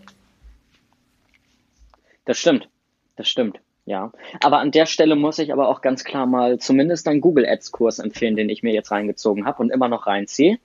Das 2.25 2.37
stimmt. 2.37 2.67
Das 3.15 3.27
stimmt. 3.27 3.59
Ja. 3.85 4.11
Aber 4.43 4.59
an 4.59 4.71
der 4.71 4.85
Stelle 4.85 5.15
muss 5.15 5.39
ich 5.39 5.51
aber 5.51 5.67
auch 5.67 5.81
ganz 5.81 6.03
klar 6.03 6.25
mal 6.25 6.59
zumindest 6.59 7.07
einen 7.07 7.21
Google 7.21 7.45
Ads 7.47 7.71
Kurs 7.71 7.99
empfehlen, 7.99 8.35
den 8.35 8.49
ich 8.49 8.61
mir 8.63 8.73
jetzt 8.73 8.91
reingezogen 8.91 9.45
habe 9.45 9.61
und 9.63 9.71
immer 9.71 9.87
noch 9.87 10.07
reinziehe. 10.07 10.59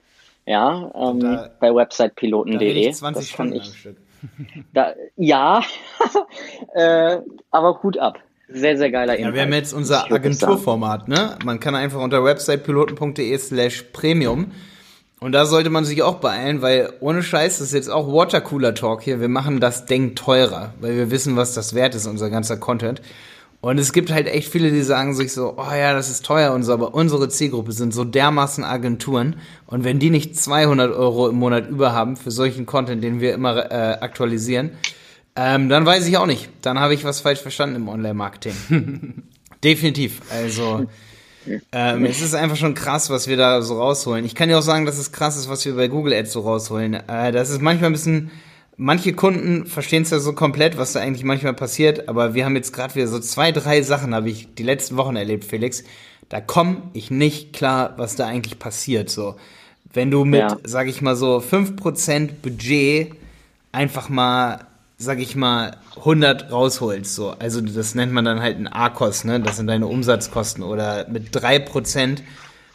Ja, 0.45 0.93
ähm, 0.95 1.21
Da- 1.21 1.51
bei 1.59 1.69
Da 1.71 1.75
websitepiloten.de. 1.77 2.89
ich 2.89 2.95
20 2.95 3.31
Das 3.33 3.41
am 3.41 3.53
ich, 3.53 3.65
Stück. 3.79 3.97
da, 4.75 4.95
ja, 5.17 5.63
äh, 6.75 7.19
aber 7.51 7.83
Hut 7.83 7.99
ab. 7.99 8.19
Sehr, 8.49 8.77
sehr 8.79 8.93
geiler 8.93 9.15
Ja, 9.15 9.19
Inhalt. 9.19 9.35
wir 9.35 9.43
haben 9.43 9.53
jetzt 9.53 9.73
unser. 9.73 10.11
Agenturformat, 10.13 11.09
ne? 11.09 11.37
Man 11.45 11.59
kann 11.59 11.75
einfach 11.75 12.01
unter 12.01 12.23
websitepiloten.de 12.23 13.37
slash 13.39 13.83
premium 13.93 14.53
und 15.21 15.33
da 15.33 15.47
sollte 15.47 15.71
man 15.71 15.85
sich 15.85 16.03
auch 16.03 16.17
beeilen, 16.17 16.61
weil 16.61 16.93
ohne 17.01 17.23
Scheiß, 17.23 17.59
das 17.59 17.69
ist 17.69 17.75
jetzt 17.75 17.91
auch 17.91 18.13
Watercooler 18.13 18.75
Talk 18.75 19.03
hier, 19.03 19.21
wir 19.21 19.29
machen 19.29 19.61
das 19.61 19.87
Ding 19.87 20.15
teurer, 20.15 20.75
weil 20.81 20.97
wir 20.97 21.11
wissen, 21.11 21.37
was 21.37 21.55
das 21.55 21.75
wert 21.75 21.95
ist, 21.95 22.07
unser 22.07 22.29
ganzer 22.29 22.59
Content. 22.59 23.01
Und 23.63 23.79
es 23.79 23.95
gibt 23.95 24.13
halt 24.13 24.29
echt 24.29 24.53
viele, 24.53 24.71
die 24.71 24.83
sagen 24.83 25.15
sich 25.15 25.33
so, 25.33 25.55
oh 25.57 25.75
ja, 25.75 25.95
das 25.95 26.11
ist 26.11 26.27
teuer 26.27 26.53
und 26.53 26.63
so, 26.63 26.73
aber 26.75 26.95
unsere 26.95 27.31
Zielgruppe 27.31 27.73
sind 27.73 27.95
so 27.95 28.05
dermaßen 28.05 28.63
Agenturen 28.63 29.37
und 29.67 29.85
wenn 29.85 29.99
die 29.99 30.11
nicht 30.11 30.37
200 30.37 30.95
Euro 30.95 31.29
im 31.29 31.37
Monat 31.37 31.69
über 31.69 31.93
haben 31.93 32.17
für 32.17 32.31
solchen 32.31 32.67
Content, 32.67 33.03
den 33.03 33.21
wir 33.21 33.33
immer 33.33 33.71
äh, 33.73 33.99
aktualisieren, 34.01 34.73
ähm, 35.35 35.69
dann 35.69 35.85
weiß 35.85 36.07
ich 36.07 36.17
auch 36.19 36.27
nicht. 36.27 36.49
Dann 36.63 36.79
habe 36.79 36.95
ich 36.95 37.05
was 37.05 37.21
falsch 37.21 37.41
verstanden 37.41 37.77
im 37.77 37.89
Online-Marketing. 37.89 39.23
Definitiv. 39.65 40.21
Also 40.31 40.87
ähm, 41.73 42.05
es 42.05 42.21
ist 42.23 42.35
einfach 42.35 42.57
schon 42.57 42.75
krass, 42.75 43.11
was 43.11 43.29
wir 43.29 43.37
da 43.37 43.63
so 43.63 43.81
rausholen. 43.81 44.25
Ich 44.25 44.35
kann 44.35 44.49
dir 44.49 44.59
auch 44.59 44.63
sagen, 44.63 44.87
dass 44.87 44.99
es 44.99 45.13
krass 45.13 45.37
ist, 45.37 45.49
was 45.49 45.65
wir 45.65 45.75
bei 45.77 45.89
Google 45.89 46.13
Ads 46.15 46.33
so 46.33 46.41
rausholen. 46.41 46.95
Äh, 46.95 47.33
das 47.33 47.51
ist 47.51 47.61
manchmal 47.63 47.91
ein 47.91 47.93
bisschen. 47.95 48.31
Manche 48.79 49.15
Kunden 49.15 49.65
verstehen 49.65 50.03
es 50.03 50.11
ja 50.11 50.19
so 50.19 50.35
komplett, 50.35 50.77
was 50.77 50.93
da 50.93 51.01
eigentlich 51.01 51.25
manchmal 51.25 51.55
passiert, 51.55 52.11
aber 52.11 52.35
wir 52.35 52.45
haben 52.45 52.57
jetzt 52.57 52.75
gerade 52.75 52.95
wieder 52.95 53.07
so 53.09 53.19
zwei, 53.21 53.51
drei 53.51 53.81
Sachen, 53.81 54.15
habe 54.15 54.29
ich 54.29 54.55
die 54.55 54.65
letzten 54.65 54.99
Wochen 54.99 55.17
erlebt, 55.17 55.47
Felix. 55.47 55.83
Da 56.29 56.43
komme 56.43 56.83
ich 56.93 57.11
nicht 57.11 57.55
klar, 57.55 57.95
was 57.97 58.17
da 58.17 58.27
eigentlich 58.27 58.59
passiert. 58.59 59.09
So, 59.09 59.37
wenn 59.95 60.11
du 60.11 60.27
mit, 60.27 60.41
Ja. 60.41 60.59
sag 60.65 60.89
ich 60.89 61.01
mal 61.01 61.17
so, 61.17 61.39
5% 61.41 62.43
Budget 62.43 63.15
einfach 63.73 64.11
mal, 64.11 64.66
sag 64.99 65.19
ich 65.21 65.37
mal, 65.37 65.77
100 65.97 66.51
rausholst. 66.51 67.15
So. 67.15 67.31
Also 67.31 67.61
das 67.61 67.95
nennt 67.95 68.13
man 68.13 68.25
dann 68.25 68.41
halt 68.41 68.59
ein 68.59 68.67
A-Kost, 68.67 69.25
ne? 69.25 69.41
Das 69.41 69.57
sind 69.57 69.67
deine 69.67 69.87
Umsatzkosten. 69.87 70.63
Oder 70.63 71.07
mit 71.09 71.37
3% 71.37 72.19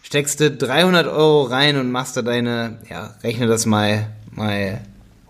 steckst 0.04 0.40
du 0.40 0.52
300 0.52 1.08
Euro 1.08 1.44
rein 1.44 1.78
und 1.78 1.92
machst 1.92 2.18
da 2.18 2.22
deine, 2.22 2.78
ja, 2.90 3.16
rechne 3.24 3.48
das 3.48 3.66
mal, 3.66 4.08
mal 4.32 4.82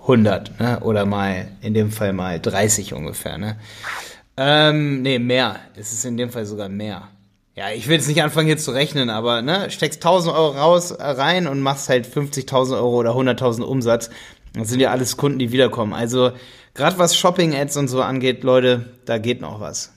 100, 0.01 0.59
ne? 0.59 0.79
Oder 0.81 1.05
mal, 1.05 1.47
in 1.61 1.73
dem 1.73 1.91
Fall 1.91 2.13
mal 2.13 2.39
30 2.39 2.93
ungefähr, 2.93 3.37
ne? 3.37 3.57
Ähm, 4.37 5.01
nee, 5.01 5.19
mehr. 5.19 5.57
Es 5.75 5.93
ist 5.93 6.05
in 6.05 6.17
dem 6.17 6.29
Fall 6.29 6.45
sogar 6.45 6.69
mehr. 6.69 7.07
Ja, 7.55 7.69
ich 7.69 7.87
will 7.87 7.97
jetzt 7.97 8.07
nicht 8.07 8.23
anfangen 8.23 8.47
hier 8.47 8.57
zu 8.57 8.71
rechnen, 8.71 9.09
aber 9.09 9.41
ne, 9.41 9.69
steckst 9.69 9.99
1000 9.99 10.33
Euro 10.33 10.57
raus, 10.57 10.91
äh, 10.91 11.03
rein 11.03 11.47
und 11.47 11.59
machst 11.59 11.89
halt 11.89 12.07
50.000 12.07 12.75
Euro 12.75 12.95
oder 12.97 13.11
100.000 13.11 13.61
Umsatz. 13.61 14.09
Das 14.53 14.69
sind 14.69 14.79
ja 14.79 14.91
alles 14.91 15.17
Kunden, 15.17 15.39
die 15.39 15.51
wiederkommen. 15.51 15.93
Also, 15.93 16.31
gerade 16.73 16.97
was 16.97 17.15
Shopping-Ads 17.15 17.77
und 17.77 17.87
so 17.87 18.01
angeht, 18.01 18.43
Leute, 18.43 18.93
da 19.05 19.17
geht 19.17 19.41
noch 19.41 19.59
was. 19.59 19.93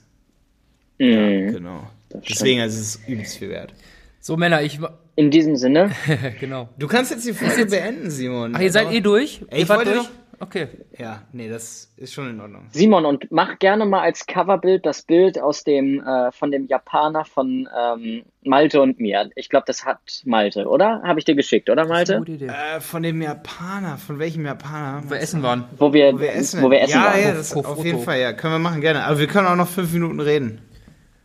Mhm. 0.99 1.53
Genau. 1.53 1.91
Deswegen, 2.29 2.61
also, 2.61 2.79
es 2.79 2.97
ist 2.97 3.09
übelst 3.09 3.39
viel 3.39 3.51
wert. 3.51 3.75
So, 4.21 4.37
Männer, 4.37 4.63
ich. 4.63 4.79
In 5.17 5.31
diesem 5.31 5.57
Sinne, 5.57 5.93
genau. 6.41 6.69
Du 6.77 6.89
kannst 6.89 7.13
jetzt 7.13 7.27
die 7.27 7.33
Folge 7.33 7.67
beenden, 7.67 8.11
Simon. 8.11 8.55
Ach, 8.57 8.61
ihr 8.61 8.73
seid 8.73 8.93
eh 8.93 9.01
durch? 9.01 9.43
Ey, 9.49 9.63
ich 9.63 9.69
wollte 9.69 9.95
durch? 9.95 10.09
Okay. 10.41 10.69
Ja, 10.99 11.23
nee, 11.33 11.49
das 11.49 11.93
ist 11.97 12.13
schon 12.13 12.31
in 12.31 12.41
Ordnung. 12.41 12.67
Simon, 12.73 13.05
und 13.05 13.31
mach 13.31 13.59
gerne 13.59 13.85
mal 13.87 14.01
als 14.01 14.27
Coverbild 14.27 14.85
das 14.87 15.03
Bild 15.03 15.39
aus 15.39 15.65
dem, 15.65 16.01
äh, 16.03 16.33
von 16.33 16.51
dem 16.51 16.67
Japaner 16.67 17.25
von 17.25 17.69
ähm, 17.79 18.23
Malte 18.43 18.81
und 18.81 19.01
mir. 19.01 19.31
Ich 19.37 19.49
glaube, 19.49 19.65
das 19.67 19.85
hat 19.85 19.99
Malte, 20.25 20.67
oder? 20.67 21.03
Habe 21.03 21.19
ich 21.19 21.25
dir 21.25 21.35
geschickt, 21.35 21.71
oder 21.71 21.87
Malte? 21.87 22.19
Gute 22.19 22.33
Idee. 22.33 22.47
Äh, 22.49 22.81
von 22.81 23.03
dem 23.03 23.21
Japaner, 23.23 23.97
von 23.99 24.19
welchem 24.19 24.45
Japaner? 24.45 25.03
Wo 25.05 25.11
wir 25.11 25.21
essen 25.21 25.43
waren. 25.43 25.65
Wo 25.79 25.93
wir, 25.93 26.13
Wo 26.15 26.21
wir 26.21 26.33
essen. 26.35 26.63
wo 26.63 26.71
wir 26.71 26.81
essen 26.81 26.93
ja, 27.01 27.05
waren. 27.05 27.21
ja, 27.23 27.33
das 27.33 27.55
auf 27.55 27.65
Foto. 27.67 27.83
jeden 27.83 28.01
Fall, 28.01 28.21
ja. 28.21 28.33
Können 28.33 28.55
wir 28.55 28.59
machen, 28.59 28.81
gerne. 28.81 29.05
Aber 29.05 29.19
wir 29.19 29.27
können 29.27 29.47
auch 29.47 29.57
noch 29.57 29.69
fünf 29.69 29.93
Minuten 29.93 30.21
reden. 30.21 30.61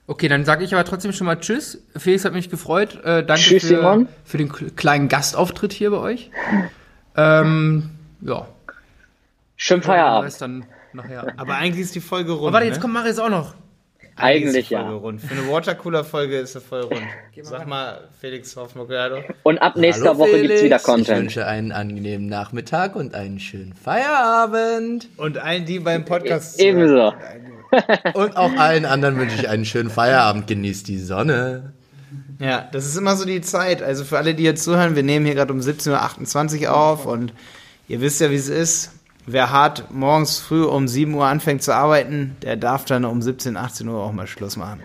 Okay, 0.08 0.28
dann 0.28 0.44
sage 0.44 0.64
ich 0.64 0.74
aber 0.74 0.84
trotzdem 0.86 1.12
schon 1.14 1.28
mal 1.28 1.36
Tschüss. 1.40 1.86
Felix 1.96 2.26
hat 2.26 2.34
mich 2.34 2.50
gefreut. 2.50 2.96
Äh, 3.04 3.24
danke 3.24 3.42
Tschüss, 3.44 3.62
für, 3.68 3.76
Simon. 3.78 4.08
für 4.24 4.38
den 4.40 4.50
kl- 4.52 4.76
kleinen 4.76 5.08
Gastauftritt 5.08 5.72
hier 5.72 5.92
bei 5.92 5.98
euch. 5.98 6.32
Ähm, 7.16 7.92
ja. 8.22 8.48
Schön 9.62 9.82
Feierabend. 9.82 10.40
Dann 10.40 10.66
nachher. 10.94 11.34
Aber 11.36 11.56
eigentlich 11.56 11.84
ist 11.84 11.94
die 11.94 12.00
Folge 12.00 12.32
rund. 12.32 12.44
Aber 12.44 12.54
warte, 12.54 12.68
jetzt 12.68 12.78
ne? 12.78 12.82
kommt 12.82 12.94
Marius 12.94 13.20
auch 13.20 13.30
noch. 13.30 13.56
Eigentlich 14.16 14.56
ist 14.56 14.70
die 14.70 14.76
Folge 14.76 14.90
ja. 14.90 14.96
Rund. 14.96 15.22
Für 15.22 15.34
eine 15.34 15.52
Watercooler-Folge 15.52 16.38
ist 16.38 16.54
sie 16.54 16.62
voll 16.62 16.82
rund. 16.82 17.02
Sag 17.42 17.68
mal, 17.68 18.08
Felix 18.22 18.56
Hoffmann-Gerdo. 18.56 19.22
Und 19.44 19.58
ab 19.58 19.76
nächster 19.76 20.10
Hallo 20.10 20.20
Woche 20.20 20.30
Felix. 20.30 20.48
gibt's 20.48 20.64
wieder 20.64 20.76
Ich 20.78 20.84
Content. 20.84 21.20
wünsche 21.20 21.46
einen 21.46 21.74
angenehmen 21.74 22.28
Nachmittag 22.28 22.96
und 22.96 23.14
einen 23.14 23.40
schönen 23.42 23.74
Feierabend. 23.74 25.10
Und 25.18 25.38
allen, 25.38 25.66
die 25.66 25.80
beim 25.80 26.06
Podcast 26.06 26.58
Ebenso. 26.60 27.14
Und 28.14 28.38
auch 28.38 28.54
allen 28.54 28.86
anderen 28.86 29.18
wünsche 29.18 29.36
ich 29.36 29.50
einen 29.50 29.66
schönen 29.66 29.90
Feierabend. 29.90 30.48
Genießt 30.48 30.88
die 30.88 31.00
Sonne. 31.00 31.74
Ja, 32.40 32.68
das 32.72 32.86
ist 32.86 32.96
immer 32.96 33.18
so 33.18 33.26
die 33.26 33.42
Zeit. 33.42 33.84
Also 33.84 34.06
für 34.06 34.18
alle, 34.18 34.36
die 34.36 34.44
jetzt 34.44 34.64
zuhören, 34.64 34.96
wir 34.96 35.04
nehmen 35.04 35.26
hier 35.26 35.36
gerade 35.36 35.52
um 35.52 35.60
17.28 35.60 36.62
Uhr 36.64 36.76
auf 36.76 37.06
und 37.06 37.34
ihr 37.90 38.00
wisst 38.00 38.22
ja, 38.22 38.32
wie 38.32 38.36
es 38.36 38.48
ist. 38.48 38.99
Wer 39.32 39.52
hart 39.52 39.92
morgens 39.92 40.40
früh 40.40 40.64
um 40.64 40.88
7 40.88 41.14
Uhr 41.14 41.24
anfängt 41.24 41.62
zu 41.62 41.72
arbeiten, 41.72 42.36
der 42.42 42.58
darf 42.58 42.86
dann 42.86 43.06
um 43.06 43.22
17, 43.22 43.58
18 43.58 43.88
Uhr 43.88 44.02
auch 44.04 44.12
mal 44.12 44.26
Schluss 44.26 44.58
machen. 44.58 44.82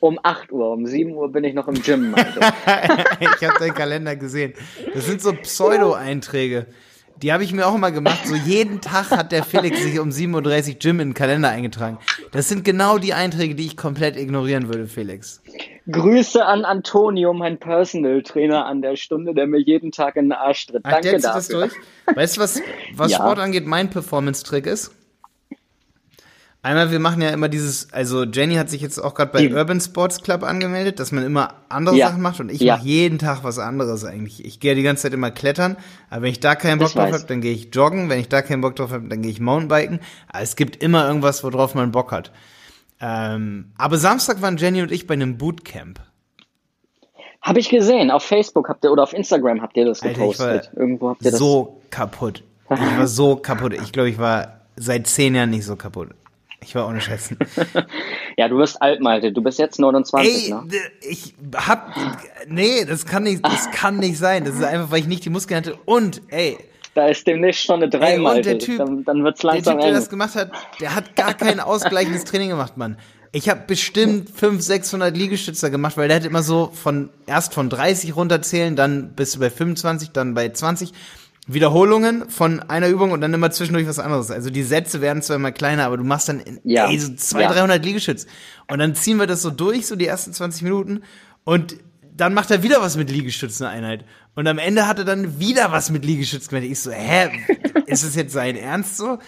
Um 0.00 0.18
8 0.22 0.50
Uhr, 0.52 0.70
um 0.70 0.86
7 0.86 1.12
Uhr 1.12 1.30
bin 1.30 1.44
ich 1.44 1.52
noch 1.52 1.68
im 1.68 1.74
Gym, 1.74 2.14
ich 3.20 3.46
habe 3.46 3.58
deinen 3.58 3.74
Kalender 3.74 4.16
gesehen. 4.16 4.54
Das 4.94 5.04
sind 5.04 5.20
so 5.20 5.34
Pseudo-Einträge. 5.34 6.64
Die 7.20 7.30
habe 7.30 7.44
ich 7.44 7.52
mir 7.52 7.66
auch 7.66 7.74
immer 7.74 7.90
gemacht. 7.90 8.26
So 8.26 8.36
jeden 8.36 8.80
Tag 8.80 9.10
hat 9.10 9.32
der 9.32 9.44
Felix 9.44 9.82
sich 9.82 10.00
um 10.00 10.08
7.30 10.08 10.68
Uhr 10.68 10.74
Gym 10.78 11.00
in 11.00 11.08
den 11.10 11.14
Kalender 11.14 11.50
eingetragen. 11.50 11.98
Das 12.30 12.48
sind 12.48 12.64
genau 12.64 12.96
die 12.96 13.12
Einträge, 13.12 13.54
die 13.54 13.66
ich 13.66 13.76
komplett 13.76 14.16
ignorieren 14.16 14.68
würde, 14.68 14.86
Felix. 14.86 15.42
Grüße 15.90 16.44
an 16.44 16.64
Antonio, 16.64 17.32
mein 17.32 17.58
Personal 17.58 18.22
Trainer 18.22 18.66
an 18.66 18.82
der 18.82 18.96
Stunde, 18.96 19.34
der 19.34 19.46
mir 19.46 19.58
jeden 19.60 19.90
Tag 19.90 20.16
in 20.16 20.26
den 20.26 20.32
Arsch 20.32 20.66
tritt. 20.66 20.84
Danke 20.84 21.00
der 21.02 21.16
zieht 21.18 21.24
das 21.24 21.48
dafür. 21.48 21.68
durch? 22.06 22.16
Weißt 22.16 22.36
du, 22.36 22.40
was, 22.40 22.60
was 22.94 23.10
Ja. 23.12 23.18
Sport 23.18 23.38
angeht, 23.40 23.66
mein 23.66 23.90
Performance-Trick 23.90 24.66
ist? 24.66 24.92
Einmal, 26.64 26.92
wir 26.92 27.00
machen 27.00 27.20
ja 27.20 27.30
immer 27.30 27.48
dieses, 27.48 27.92
also 27.92 28.22
Jenny 28.22 28.54
hat 28.54 28.70
sich 28.70 28.80
jetzt 28.80 29.00
auch 29.00 29.14
gerade 29.14 29.32
bei 29.32 29.52
Urban 29.52 29.80
Sports 29.80 30.22
Club 30.22 30.44
angemeldet, 30.44 31.00
dass 31.00 31.10
man 31.10 31.24
immer 31.24 31.54
andere 31.68 31.96
Ja. 31.96 32.06
Sachen 32.10 32.22
macht 32.22 32.38
und 32.38 32.52
ich 32.52 32.60
Ja. 32.60 32.76
mache 32.76 32.86
jeden 32.86 33.18
Tag 33.18 33.42
was 33.42 33.58
anderes 33.58 34.04
eigentlich. 34.04 34.44
Ich 34.44 34.60
gehe 34.60 34.76
die 34.76 34.84
ganze 34.84 35.02
Zeit 35.02 35.12
immer 35.12 35.32
klettern, 35.32 35.76
aber 36.08 36.22
wenn 36.22 36.30
ich 36.30 36.38
da 36.38 36.54
keinen 36.54 36.78
Bock 36.78 36.90
Ich 36.90 36.94
drauf 36.94 37.10
habe, 37.10 37.24
dann 37.26 37.40
gehe 37.40 37.52
ich 37.52 37.74
joggen, 37.74 38.08
wenn 38.08 38.20
ich 38.20 38.28
da 38.28 38.42
keinen 38.42 38.60
Bock 38.60 38.76
drauf 38.76 38.92
habe, 38.92 39.08
dann 39.08 39.22
gehe 39.22 39.32
ich 39.32 39.40
Mountainbiken. 39.40 39.98
Aber 40.28 40.42
es 40.44 40.54
gibt 40.54 40.80
immer 40.80 41.04
irgendwas, 41.08 41.42
worauf 41.42 41.74
man 41.74 41.90
Bock 41.90 42.12
hat. 42.12 42.30
Ähm, 43.02 43.72
aber 43.76 43.98
Samstag 43.98 44.40
waren 44.40 44.56
Jenny 44.56 44.80
und 44.80 44.92
ich 44.92 45.06
bei 45.06 45.14
einem 45.14 45.36
Bootcamp. 45.36 46.00
Habe 47.42 47.58
ich 47.58 47.68
gesehen. 47.68 48.12
Auf 48.12 48.22
Facebook 48.22 48.68
habt 48.68 48.84
ihr 48.84 48.92
oder 48.92 49.02
auf 49.02 49.12
Instagram 49.12 49.60
habt 49.60 49.76
ihr 49.76 49.84
das 49.84 50.02
Alter, 50.02 50.12
ich 50.12 50.38
war 50.38 50.52
gepostet. 50.52 50.72
Irgendwo 50.76 51.10
habt 51.10 51.24
ihr 51.24 51.32
das. 51.32 51.38
so 51.40 51.80
kaputt. 51.90 52.44
Ich 52.70 52.78
war 52.98 53.08
so 53.08 53.36
kaputt. 53.36 53.74
Ich 53.74 53.92
glaube, 53.92 54.08
ich 54.08 54.18
war 54.18 54.60
seit 54.76 55.08
zehn 55.08 55.34
Jahren 55.34 55.50
nicht 55.50 55.66
so 55.66 55.74
kaputt. 55.76 56.10
Ich 56.62 56.74
war 56.76 56.86
ohne 56.86 57.00
Schätzen. 57.00 57.36
Ja, 58.38 58.48
du 58.48 58.56
wirst 58.56 58.80
alt, 58.80 59.02
Malte. 59.02 59.30
Du 59.30 59.42
bist 59.42 59.58
jetzt 59.58 59.78
29, 59.78 60.44
Ey, 60.46 60.50
ne? 60.54 60.62
ich 61.02 61.34
hab. 61.54 61.94
Nee, 62.48 62.86
das 62.86 63.04
kann 63.04 63.24
nicht, 63.24 63.44
das 63.44 63.70
kann 63.72 63.98
nicht 63.98 64.16
sein. 64.16 64.44
Das 64.46 64.54
ist 64.54 64.64
einfach, 64.64 64.90
weil 64.90 65.00
ich 65.00 65.06
nicht 65.06 65.22
die 65.26 65.28
Muskeln 65.30 65.58
hatte. 65.58 65.78
Und, 65.84 66.22
ey, 66.28 66.56
Da 66.94 67.06
ist 67.08 67.26
demnächst 67.26 67.64
schon 67.64 67.76
eine 67.82 67.88
3, 67.88 68.12
Ey, 68.14 68.18
und 68.20 68.44
der 68.44 68.58
Typ- 68.58 68.76
dann, 68.78 69.04
dann 69.04 69.24
wird's 69.24 69.40
der 69.40 69.52
langsam 69.54 69.76
Typ, 69.78 69.84
der 69.86 69.92
das 69.94 70.10
gemacht 70.10 70.34
hat, 70.34 70.50
der 70.80 70.94
hat 70.94 71.16
gar 71.16 71.32
kein 71.34 71.58
ausgleichendes 71.60 72.24
Training 72.24 72.50
gemacht, 72.50 72.76
Mann. 72.76 72.98
Ich 73.34 73.48
habe 73.48 73.62
bestimmt 73.66 74.28
500, 74.28 74.62
600 74.62 75.16
Liegestütze 75.16 75.70
gemacht, 75.70 75.96
weil 75.96 76.08
der 76.08 76.18
hat 76.18 76.26
immer 76.26 76.42
so 76.42 76.70
von 76.74 77.08
erst 77.26 77.54
von 77.54 77.70
30 77.70 78.14
runterzählen, 78.14 78.76
dann 78.76 79.14
bist 79.14 79.34
du 79.34 79.40
bei 79.40 79.48
25, 79.48 80.10
dann 80.10 80.34
bei 80.34 80.50
20 80.50 80.92
Wiederholungen 81.48 82.28
von 82.28 82.60
einer 82.60 82.88
Übung 82.88 83.10
und 83.12 83.20
dann 83.20 83.32
immer 83.34 83.50
zwischendurch 83.50 83.88
was 83.88 83.98
anderes. 83.98 84.30
Also 84.30 84.50
die 84.50 84.62
Sätze 84.62 85.00
werden 85.00 85.22
zwar 85.22 85.36
immer 85.36 85.50
kleiner, 85.50 85.86
aber 85.86 85.96
du 85.96 86.04
machst 86.04 86.28
dann 86.28 86.42
Ja. 86.62 86.88
ey, 86.90 86.98
so 86.98 87.12
200, 87.14 87.50
Ja. 87.50 87.56
300 87.56 87.84
Liegestütz. 87.84 88.26
Und 88.70 88.78
dann 88.78 88.94
ziehen 88.94 89.16
wir 89.18 89.26
das 89.26 89.42
so 89.42 89.50
durch, 89.50 89.86
so 89.86 89.96
die 89.96 90.06
ersten 90.06 90.32
20 90.32 90.62
Minuten 90.62 91.02
und 91.44 91.76
dann 92.14 92.34
macht 92.34 92.50
er 92.50 92.62
wieder 92.62 92.80
was 92.80 92.96
mit 92.96 93.10
Liegestützen 93.10 93.66
eine 93.66 93.76
Einheit. 93.76 94.04
Und 94.34 94.46
am 94.46 94.58
Ende 94.58 94.86
hat 94.86 94.98
er 94.98 95.04
dann 95.04 95.38
wieder 95.38 95.72
was 95.72 95.90
mit 95.90 96.04
Liegestützen 96.04 96.50
gemacht. 96.50 96.70
Ich 96.70 96.80
so, 96.80 96.90
hä, 96.90 97.30
ist 97.86 98.02
es 98.02 98.14
jetzt 98.14 98.32
sein 98.32 98.56
Ernst 98.56 98.96
so? 98.96 99.18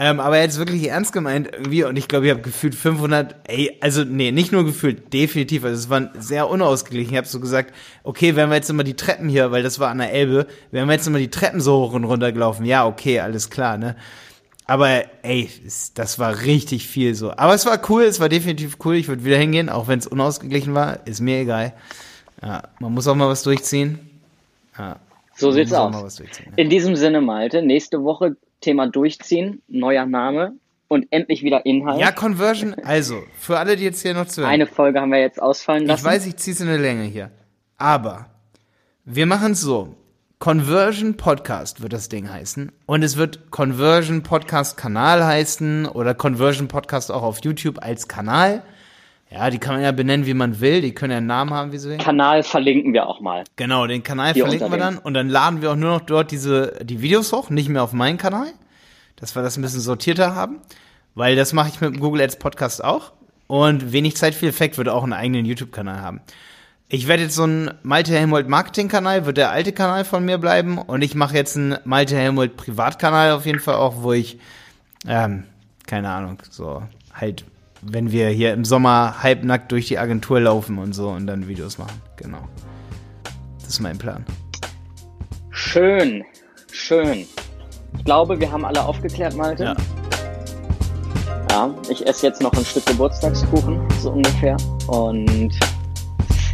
Ähm, 0.00 0.20
aber 0.20 0.36
er 0.36 0.44
hat 0.44 0.50
es 0.50 0.58
wirklich 0.58 0.88
ernst 0.88 1.12
gemeint 1.12 1.48
irgendwie 1.52 1.82
und 1.82 1.96
ich 1.96 2.06
glaube, 2.06 2.26
ich 2.26 2.30
habe 2.30 2.40
gefühlt 2.40 2.76
500, 2.76 3.34
ey, 3.48 3.76
also 3.80 4.04
nee, 4.04 4.30
nicht 4.30 4.52
nur 4.52 4.64
gefühlt, 4.64 5.12
definitiv, 5.12 5.64
also 5.64 5.76
es 5.76 5.90
war 5.90 6.12
sehr 6.16 6.48
unausgeglichen. 6.48 7.14
Ich 7.14 7.16
habe 7.16 7.26
so 7.26 7.40
gesagt, 7.40 7.74
okay, 8.04 8.36
wenn 8.36 8.48
wir 8.48 8.54
jetzt 8.54 8.70
immer 8.70 8.84
die 8.84 8.94
Treppen 8.94 9.28
hier, 9.28 9.50
weil 9.50 9.64
das 9.64 9.80
war 9.80 9.90
an 9.90 9.98
der 9.98 10.12
Elbe, 10.12 10.46
wenn 10.70 10.86
wir 10.86 10.94
jetzt 10.94 11.08
immer 11.08 11.18
die 11.18 11.30
Treppen 11.30 11.60
so 11.60 11.80
hoch 11.80 11.94
und 11.94 12.04
runter 12.04 12.30
gelaufen, 12.30 12.64
ja, 12.64 12.86
okay, 12.86 13.18
alles 13.18 13.50
klar, 13.50 13.76
ne? 13.76 13.96
Aber 14.66 15.02
ey, 15.22 15.50
das 15.94 16.20
war 16.20 16.42
richtig 16.42 16.86
viel 16.86 17.16
so. 17.16 17.32
Aber 17.32 17.54
es 17.54 17.66
war 17.66 17.80
cool, 17.90 18.02
es 18.02 18.20
war 18.20 18.28
definitiv 18.28 18.76
cool, 18.84 18.94
ich 18.94 19.08
würde 19.08 19.24
wieder 19.24 19.38
hingehen, 19.38 19.68
auch 19.68 19.88
wenn 19.88 19.98
es 19.98 20.06
unausgeglichen 20.06 20.74
war, 20.74 21.04
ist 21.08 21.20
mir 21.20 21.40
egal. 21.40 21.72
Ja, 22.42 22.62
man 22.78 22.92
muss 22.94 23.06
auch 23.08 23.14
mal 23.14 23.28
was 23.28 23.42
durchziehen. 23.42 23.98
Ja, 24.78 24.96
So 25.34 25.50
sieht's 25.50 25.72
aus. 25.72 26.18
ja. 26.18 26.26
In 26.56 26.70
diesem 26.70 26.96
Sinne, 26.96 27.20
Malte, 27.20 27.62
nächste 27.62 28.02
Woche 28.04 28.36
Thema 28.60 28.88
durchziehen, 28.88 29.62
neuer 29.68 30.06
Name 30.06 30.54
und 30.88 31.06
endlich 31.10 31.42
wieder 31.42 31.64
Inhalt. 31.66 32.00
Ja, 32.00 32.12
Conversion, 32.12 32.74
also, 32.82 33.22
für 33.38 33.58
alle, 33.58 33.76
die 33.76 33.84
jetzt 33.84 34.02
hier 34.02 34.14
noch 34.14 34.26
zuhören. 34.26 34.50
Eine 34.50 34.66
Folge 34.66 35.00
haben 35.00 35.12
wir 35.12 35.20
jetzt 35.20 35.40
ausfallen 35.40 35.86
lassen. 35.86 36.00
Ich 36.00 36.04
weiß, 36.04 36.26
ich 36.26 36.36
zieh's 36.36 36.60
in 36.60 36.68
eine 36.68 36.78
Länge 36.78 37.04
hier. 37.04 37.30
Aber 37.76 38.26
wir 39.04 39.26
machen 39.26 39.52
es 39.52 39.60
so. 39.60 39.94
Conversion 40.40 41.16
Podcast 41.16 41.82
wird 41.82 41.92
das 41.92 42.08
Ding 42.08 42.30
heißen. 42.30 42.70
Und 42.86 43.02
es 43.02 43.16
wird 43.16 43.50
Conversion 43.50 44.22
Podcast 44.22 44.76
Kanal 44.76 45.24
heißen 45.24 45.86
oder 45.86 46.14
Conversion 46.14 46.68
Podcast 46.68 47.10
auch 47.10 47.22
auf 47.22 47.40
YouTube 47.44 47.82
als 47.82 48.06
Kanal. 48.06 48.62
Ja, 49.30 49.50
die 49.50 49.58
kann 49.58 49.74
man 49.74 49.82
ja 49.82 49.92
benennen, 49.92 50.24
wie 50.24 50.34
man 50.34 50.60
will. 50.60 50.80
Die 50.80 50.94
können 50.94 51.10
ja 51.10 51.18
einen 51.18 51.26
Namen 51.26 51.52
haben, 51.52 51.72
wie 51.72 51.78
sie 51.78 51.90
will. 51.90 51.98
Kanal 51.98 52.42
verlinken 52.42 52.94
wir 52.94 53.06
auch 53.06 53.20
mal. 53.20 53.44
Genau, 53.56 53.86
den 53.86 54.02
Kanal 54.02 54.32
Hier 54.32 54.44
verlinken 54.44 54.70
wir 54.70 54.78
dann. 54.78 54.96
Und 54.96 55.14
dann 55.14 55.28
laden 55.28 55.60
wir 55.60 55.72
auch 55.72 55.76
nur 55.76 55.90
noch 55.90 56.00
dort 56.00 56.30
diese, 56.30 56.78
die 56.82 57.02
Videos 57.02 57.32
hoch, 57.32 57.50
nicht 57.50 57.68
mehr 57.68 57.82
auf 57.82 57.92
meinen 57.92 58.16
Kanal. 58.16 58.48
Dass 59.16 59.36
wir 59.36 59.42
das 59.42 59.58
ein 59.58 59.62
bisschen 59.62 59.80
sortierter 59.80 60.34
haben. 60.34 60.60
Weil 61.14 61.36
das 61.36 61.52
mache 61.52 61.68
ich 61.68 61.80
mit 61.80 61.94
dem 61.94 62.00
Google 62.00 62.22
Ads 62.22 62.38
Podcast 62.38 62.82
auch. 62.82 63.12
Und 63.48 63.92
wenig 63.92 64.16
Zeit, 64.16 64.34
viel 64.34 64.48
Effekt 64.48 64.78
wird 64.78 64.88
auch 64.88 65.02
einen 65.02 65.12
eigenen 65.12 65.44
YouTube-Kanal 65.44 66.00
haben. 66.00 66.20
Ich 66.88 67.06
werde 67.06 67.24
jetzt 67.24 67.34
so 67.34 67.42
einen 67.42 67.70
Malte 67.82 68.12
Helmold 68.14 68.48
Marketing-Kanal, 68.48 69.26
wird 69.26 69.36
der 69.36 69.50
alte 69.50 69.72
Kanal 69.72 70.06
von 70.06 70.24
mir 70.24 70.38
bleiben. 70.38 70.78
Und 70.78 71.02
ich 71.02 71.14
mache 71.14 71.34
jetzt 71.34 71.54
einen 71.54 71.76
Malte 71.84 72.16
Helmold 72.16 72.56
Privatkanal 72.56 73.32
auf 73.32 73.44
jeden 73.44 73.60
Fall 73.60 73.74
auch, 73.74 74.02
wo 74.02 74.12
ich, 74.12 74.38
ähm, 75.06 75.44
keine 75.86 76.08
Ahnung, 76.08 76.38
so 76.48 76.82
halt, 77.12 77.44
wenn 77.82 78.12
wir 78.12 78.28
hier 78.28 78.52
im 78.52 78.64
Sommer 78.64 79.22
halbnackt 79.22 79.72
durch 79.72 79.86
die 79.86 79.98
Agentur 79.98 80.40
laufen 80.40 80.78
und 80.78 80.94
so 80.94 81.10
und 81.10 81.26
dann 81.26 81.48
Videos 81.48 81.78
machen. 81.78 82.00
Genau. 82.16 82.48
Das 83.60 83.70
ist 83.70 83.80
mein 83.80 83.98
Plan. 83.98 84.24
Schön, 85.50 86.24
schön. 86.72 87.26
Ich 87.96 88.04
glaube, 88.04 88.38
wir 88.38 88.50
haben 88.50 88.64
alle 88.64 88.84
aufgeklärt, 88.84 89.36
Malte. 89.36 89.64
Ja. 89.64 89.76
Ja, 91.50 91.74
ich 91.88 92.06
esse 92.06 92.26
jetzt 92.26 92.42
noch 92.42 92.52
ein 92.52 92.64
Stück 92.64 92.86
Geburtstagskuchen, 92.86 93.80
so 94.00 94.10
ungefähr. 94.12 94.56
Und 94.86 95.50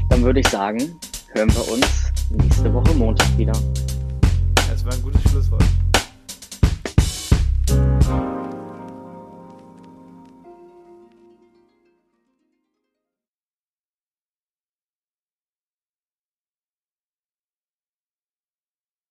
dann 0.08 0.22
würde 0.22 0.40
ich 0.40 0.48
sagen, 0.48 0.78
hören 1.34 1.52
wir 1.52 1.72
uns 1.72 2.12
nächste 2.30 2.72
Woche 2.72 2.94
Montag 2.94 3.26
wieder. 3.36 3.52
Das 4.70 4.84
war 4.84 4.92
ein 4.92 5.02
gutes. 5.02 5.13